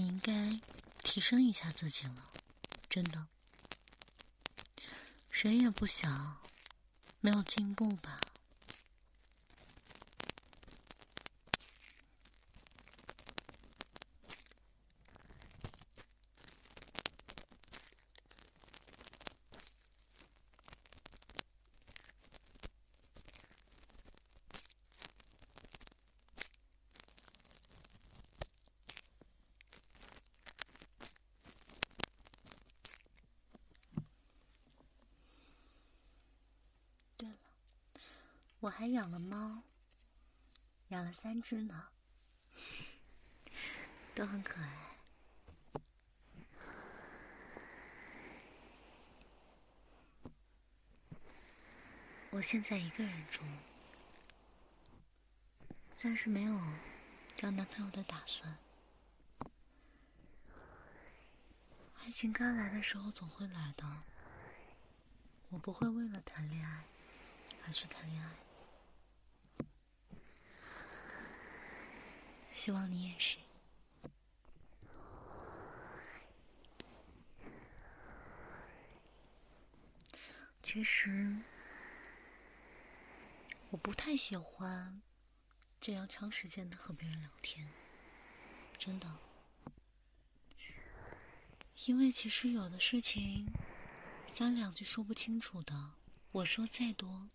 [0.00, 0.58] 你应该
[1.02, 2.30] 提升一下自己了，
[2.88, 3.26] 真的。
[5.30, 6.38] 谁也不想
[7.20, 8.18] 没有进步吧。
[38.62, 39.62] 我还养了猫，
[40.88, 41.88] 养了三只呢，
[44.14, 44.68] 都很可爱。
[52.28, 53.40] 我现在一个人住，
[55.96, 56.60] 暂时没有
[57.34, 58.58] 找男朋友的打算。
[62.00, 64.02] 爱情该来的时候总会来的，
[65.48, 66.84] 我不会为了谈恋爱
[67.64, 68.30] 而去谈恋爱。
[72.62, 73.38] 希望你也是。
[80.62, 81.38] 其实，
[83.70, 85.00] 我不太喜欢
[85.80, 87.66] 这样长时间的和别人聊天，
[88.76, 89.08] 真的。
[91.86, 93.46] 因为其实有的事情，
[94.28, 95.92] 三两句说不清楚的，
[96.30, 97.30] 我说再多，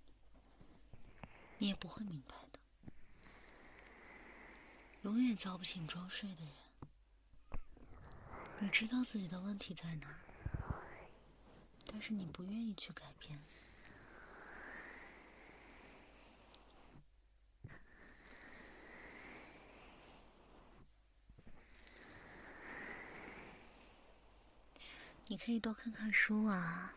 [1.57, 2.35] 你也不会明白。
[5.05, 6.51] 永远叫不醒装睡的人。
[8.57, 10.07] 你知道自己的问题在哪，
[11.85, 13.39] 但是你不愿意去改变。
[25.27, 26.93] 你可以多看看书啊。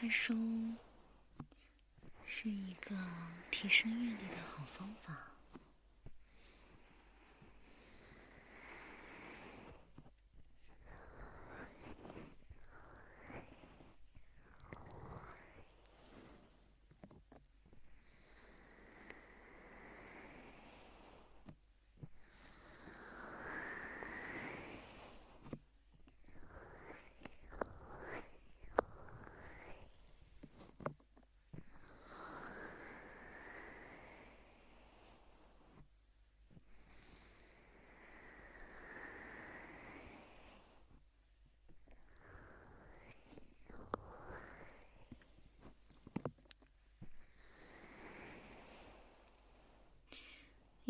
[0.00, 0.34] 看书
[4.78, 5.12] 方法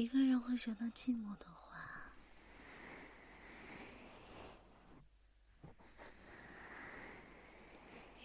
[0.03, 0.33] 一个人。
[0.43, 2.13] 会觉得寂寞的话，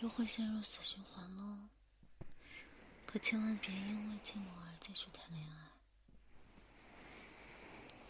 [0.01, 1.69] 又会陷入死循环喽。
[3.05, 5.69] 可千万别因为寂寞而继续谈恋爱，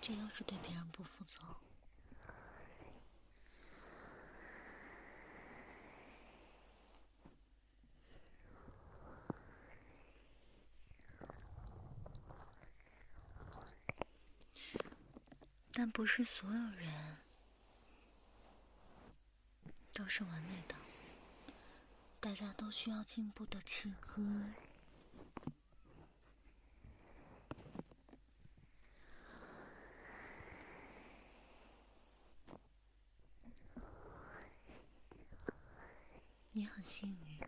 [0.01, 1.37] 这又是对别人不负责。
[15.91, 17.17] 不是所有人
[19.93, 20.75] 都是完美的，
[22.19, 24.21] 大家都需要进步的契机。
[36.51, 37.39] 你很幸运，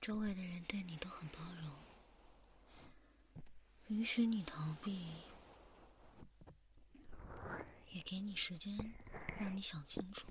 [0.00, 1.72] 周围的人对你都很包容，
[3.88, 5.27] 允许你逃避。
[8.10, 8.74] 给你时间，
[9.38, 10.26] 让你想清楚。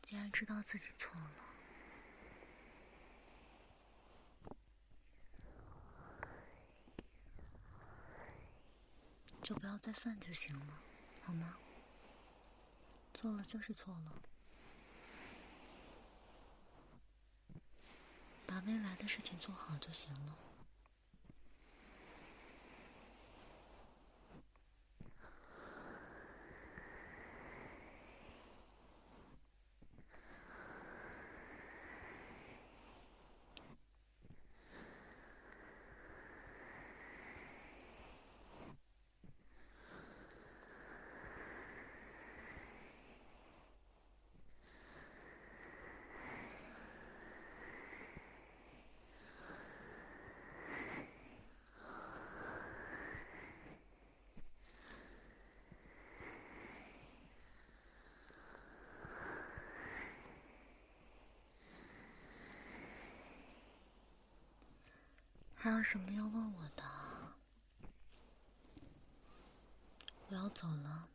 [0.00, 1.30] 既然知道自己错了，
[9.42, 10.78] 就不要再犯就行了，
[11.24, 11.56] 好吗？
[13.14, 14.22] 错了就是错了。
[18.48, 20.34] 把未来的事情做好就行了。
[65.60, 66.82] 还有什么要问我的？
[70.26, 71.08] 我要走了。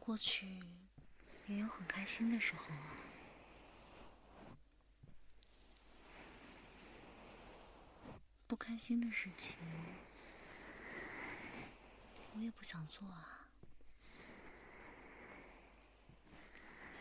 [0.00, 0.62] 过去
[1.48, 2.96] 也有很开心的时候啊，
[8.46, 9.54] 不开心的事情
[12.34, 13.35] 我也不想做啊。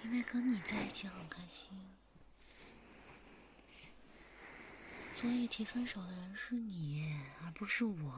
[0.06, 1.76] 因为跟你在一起很开心，
[5.18, 8.14] 所以提分手的人是你，而不是我。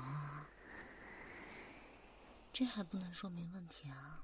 [2.52, 4.22] 这还不能说明问题啊。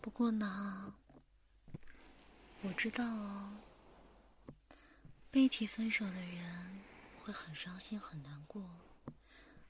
[0.00, 0.94] 不过呢，
[2.62, 3.58] 我知道哦，
[5.30, 6.80] 被提分手的人
[7.20, 8.64] 会很伤心、很难过、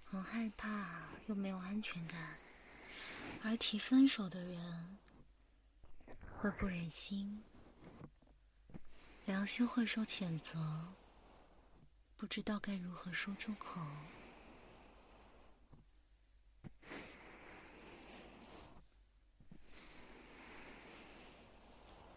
[0.04, 2.38] 很害怕，又没有安全感。
[3.42, 4.98] 而提分手的人
[6.36, 7.42] 会不忍心，
[9.24, 10.92] 良心会受谴责，
[12.16, 13.80] 不知道该如何说出口。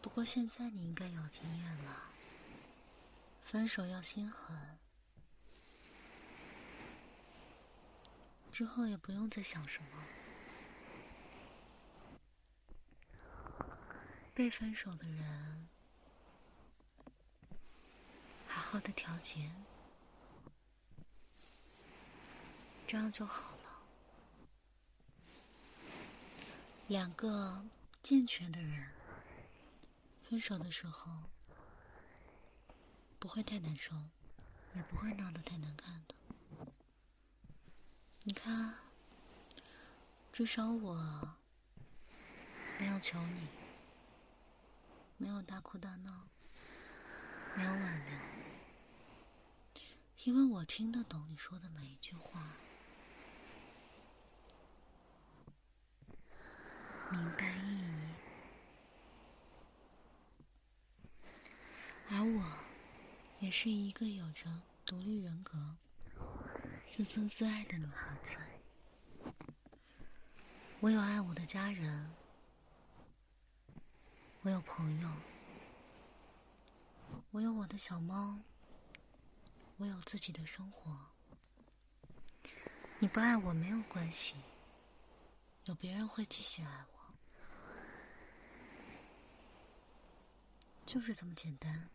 [0.02, 2.10] 不过现在你应该有经验了，
[3.44, 4.78] 分手要心狠，
[8.52, 10.04] 之后也不用再想什么。
[14.42, 15.68] 被分手的人，
[18.48, 19.52] 好好的调节，
[22.88, 23.84] 这样就好了。
[26.88, 27.64] 两个
[28.02, 28.90] 健全的人
[30.28, 31.12] 分手的时候，
[33.20, 33.94] 不会太难受，
[34.74, 36.16] 也不会闹得太难看的。
[38.24, 38.74] 你看，
[40.34, 41.36] 至少我
[42.80, 43.61] 没有求你。
[45.22, 46.28] 没有大哭大闹，
[47.56, 48.18] 没有挽留，
[50.24, 52.42] 因为我听得懂你说的每一句话，
[57.12, 58.16] 明白意义，
[62.10, 62.44] 而我
[63.40, 64.50] 也是一个有着
[64.88, 65.78] 独立人格、
[66.90, 68.34] 自尊自爱的女孩子，
[70.80, 72.10] 我有爱我的家人。
[74.44, 75.10] 我有朋友，
[77.30, 78.40] 我有我的小猫，
[79.78, 80.92] 我有自己的生活，
[82.98, 84.34] 你不爱我没有关系，
[85.66, 87.14] 有别人会继续爱我，
[90.88, 91.88] 就是这么简单。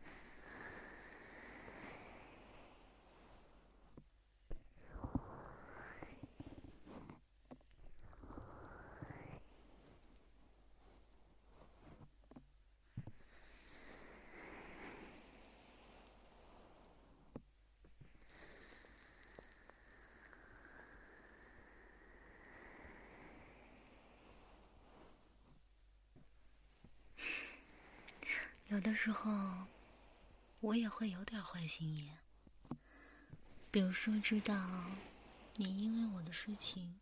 [28.96, 29.66] 时候，
[30.60, 32.18] 我也会有点坏心眼。
[33.70, 34.84] 比如说，知道
[35.56, 36.98] 你因为我的事情，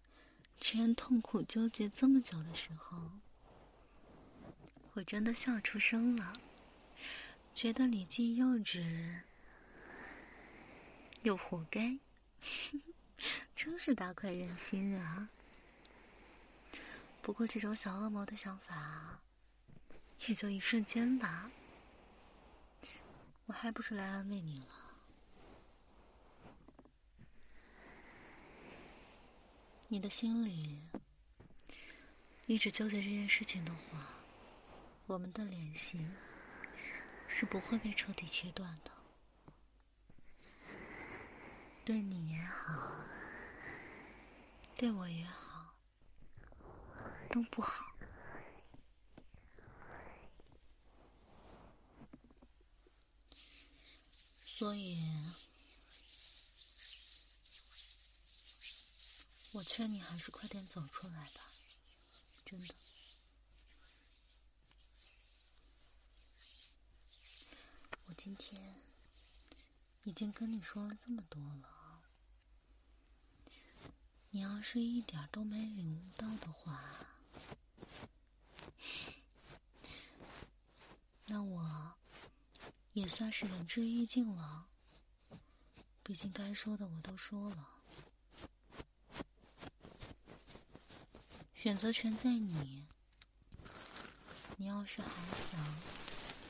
[0.59, 3.13] 居然痛苦纠结这么久的时候，
[4.95, 6.33] 我真的笑出声了，
[7.55, 9.21] 觉得你既幼稚
[11.23, 11.97] 又活该，
[13.55, 15.31] 真是大快人心啊！
[17.23, 19.21] 不过，这种小恶魔的想法。
[20.27, 21.51] 也就一瞬间吧，
[23.47, 24.67] 我还不是来安慰你了。
[29.89, 30.83] 你的心里
[32.47, 34.09] 一直纠结这件事情的话，
[35.07, 36.05] 我们的联系
[37.29, 38.91] 是不会被彻底切断的。
[41.85, 43.05] 对你也好，
[44.75, 45.75] 对我也好，
[47.31, 47.94] 都不好。
[54.57, 55.03] 所以，
[59.51, 61.41] 我劝你还是快点走出来吧，
[62.45, 62.73] 真的。
[68.07, 68.81] 我今天
[70.05, 72.01] 已经跟你说了这么多了，
[74.31, 76.95] 你要是一点都没领悟到的话，
[81.27, 81.64] 那我。
[82.95, 84.67] 也算是仁至义尽了，
[86.03, 87.69] 毕竟该说的我都说了，
[91.55, 92.87] 选择权在你。
[94.57, 95.59] 你要是还想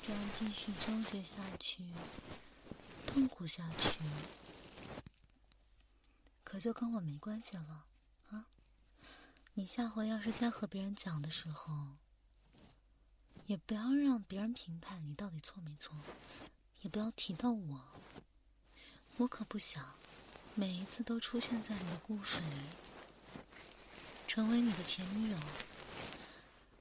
[0.07, 1.83] 这样继续纠结下去、
[3.07, 4.01] 痛苦下去，
[6.45, 7.87] 可就跟我没关系了
[8.29, 8.45] 啊！
[9.55, 11.97] 你下回要是再和别人讲的时候，
[13.47, 15.95] 也不要让别人评判你到底错没错，
[16.81, 17.81] 也不要提到我。
[19.19, 19.95] 我可不想
[20.55, 23.43] 每一次都出现在你的故事里，
[24.27, 25.39] 成为你的前女友，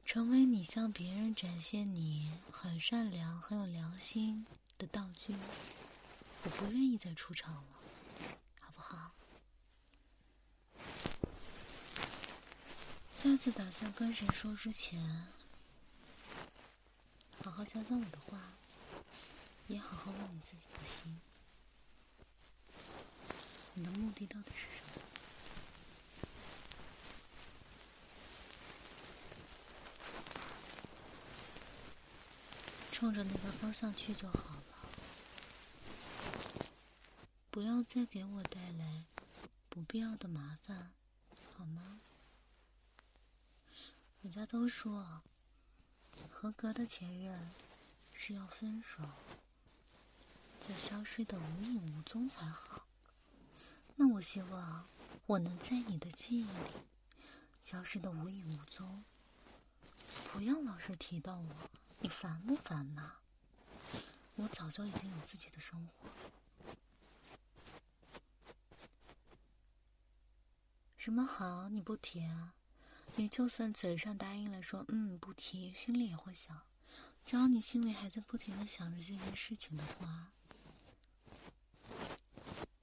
[0.05, 4.45] 成为你向别人展现你很善良、很有良心
[4.77, 5.35] 的道具。
[6.43, 7.63] 我不愿意再出场了，
[8.59, 9.11] 好不好？
[13.15, 15.27] 下次打算跟谁说之前。
[17.53, 18.35] 好好想想我的话，
[19.67, 21.21] 也好好问你自己的心，
[23.75, 25.03] 你的目的到底是什么？
[32.91, 34.89] 冲着那个方向去就好了，
[37.51, 39.05] 不要再给我带来
[39.69, 40.91] 不必要的麻烦，
[41.55, 41.99] 好吗？
[44.23, 45.21] 人家都说。
[46.43, 47.39] 合格的前任
[48.11, 49.01] 是要分手，
[50.59, 52.85] 就消失的无影无踪才好。
[53.95, 54.85] 那我希望
[55.25, 56.71] 我能在你的记忆里
[57.61, 59.05] 消失的无影无踪，
[60.33, 61.55] 不要老是提到我，
[61.99, 63.11] 你烦不烦呐？
[64.35, 66.09] 我早就已经有自己的生活。
[70.97, 72.53] 什么好你不提啊？
[73.15, 76.59] 你就算嘴上答应了，说嗯不提，心里也会想。
[77.25, 80.27] 只要你心里还在不停的想着这件事情的话，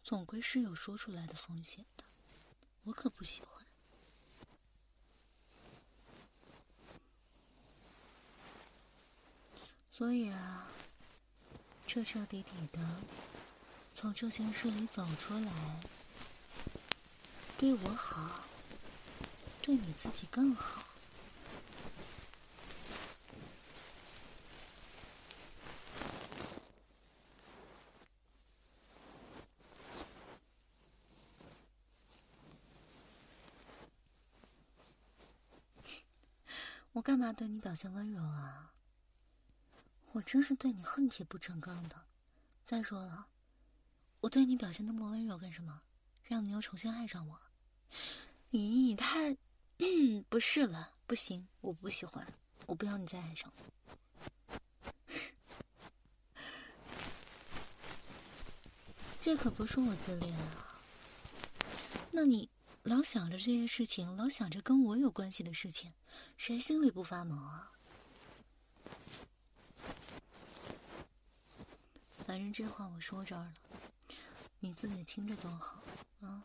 [0.03, 2.05] 总归是有说出来的风险的。
[2.85, 3.67] 我可不喜欢。
[9.91, 10.67] 所以啊，
[11.87, 12.81] 彻彻底底的
[13.95, 15.53] 从这件事里走出来，
[17.59, 18.45] 对我好。
[19.63, 20.85] 对你自己更好。
[36.93, 38.73] 我干嘛对你表现温柔啊？
[40.13, 42.05] 我真是对你恨铁不成钢的。
[42.65, 43.29] 再说了，
[44.23, 45.83] 我对你表现那么温柔干什么？
[46.25, 47.41] 让你又重新爱上我？
[48.51, 49.37] 你你太……
[49.81, 52.27] 嗯， 不是了，不行，我不喜欢，
[52.67, 53.65] 我不要你再爱上我。
[59.23, 60.81] 这可不是我自恋啊！
[62.11, 62.49] 那你
[62.83, 65.93] 老想着这些事情，老想着跟我有关系的事情，
[66.37, 67.73] 谁心里不发毛啊？
[72.27, 73.55] 反正这话我说这儿了，
[74.61, 75.83] 你自己听着就好
[76.23, 76.43] 啊。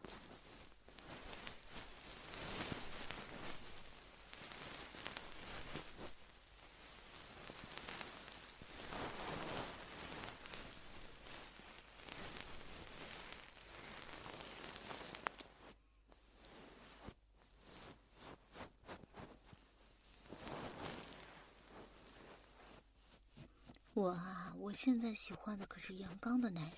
[23.96, 26.74] 我啊，我现在喜欢的可是阳刚的男人，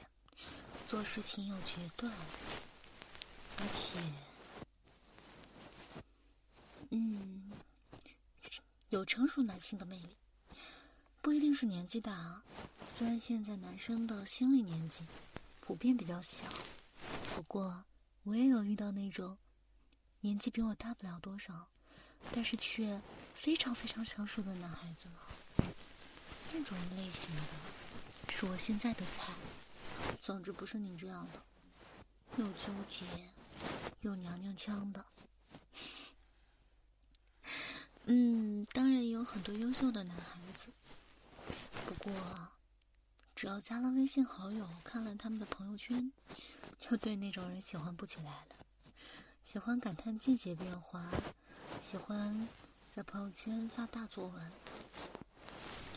[0.88, 2.14] 做事情有决断，
[3.58, 4.00] 而且，
[6.92, 7.52] 嗯，
[8.90, 10.16] 有成熟男性的魅力，
[11.20, 12.44] 不一定是年纪大啊。
[12.96, 15.04] 虽然现在男生的心理年纪
[15.60, 16.46] 普遍比较小，
[17.36, 17.84] 不过
[18.26, 19.36] 我也有遇到那种
[20.22, 21.68] 年纪比我大不了多少，
[22.32, 23.02] 但是却
[23.34, 25.16] 非常非常成熟的男孩子呢。
[26.58, 29.32] 那种类型的，是我现在的菜。
[30.20, 31.40] 总之不是你这样的，
[32.38, 33.06] 又纠结
[34.02, 35.06] 又娘娘腔的。
[38.06, 40.70] 嗯，当然也有很多优秀的男孩子，
[41.86, 42.12] 不过
[43.36, 46.12] 只要加了微信好友，看了他们的朋友圈，
[46.80, 48.56] 就对那种人喜欢不起来了。
[49.44, 51.08] 喜欢感叹季节变化，
[51.88, 52.48] 喜欢
[52.96, 54.52] 在朋友圈发大作文。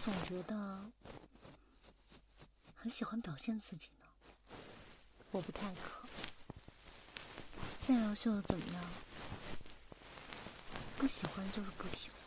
[0.02, 0.80] 总觉得
[2.74, 4.06] 很喜欢表现自己呢，
[5.30, 6.08] 我不太可。
[7.80, 8.82] 再优秀又怎么样？
[10.96, 12.19] 不喜欢就是不喜欢。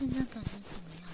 [0.00, 1.10] 现在感觉怎么样？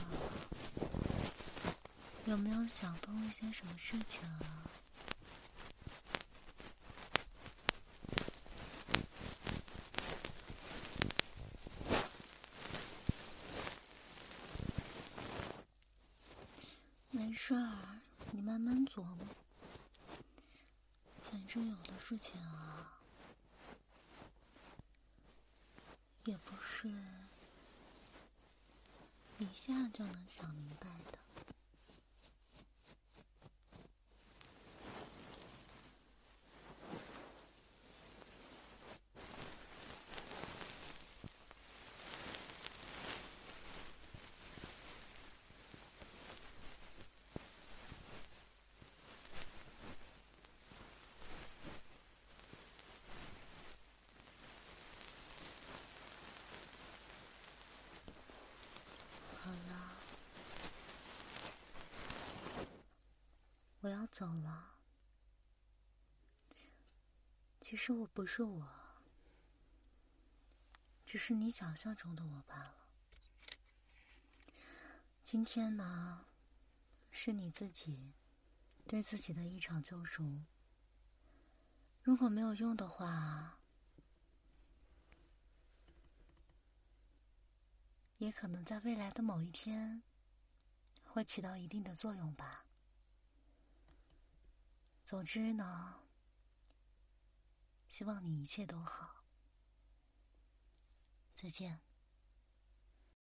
[2.27, 4.63] 有没有想通一些什么事情啊？
[17.11, 17.99] 没事儿，
[18.31, 19.27] 你慢慢琢磨。
[21.29, 23.01] 反正有的事情啊，
[26.25, 26.89] 也不是。
[29.39, 31.19] 一下就能想明白的。
[63.83, 64.79] 我要走了。
[67.61, 68.67] 其实我不是我，
[71.05, 72.89] 只是你想象中的我罢了。
[75.23, 76.25] 今天呢，
[77.11, 78.15] 是你自己
[78.89, 80.41] 对自己的一场救赎。
[82.03, 83.59] 如果没有用的话，
[88.17, 90.03] 也可能在未来的某一天
[91.05, 92.66] 会起到一定的作用吧。
[95.07, 96.01] 总之呢，
[97.87, 99.23] 希望你一切都好。
[101.33, 101.86] 再见。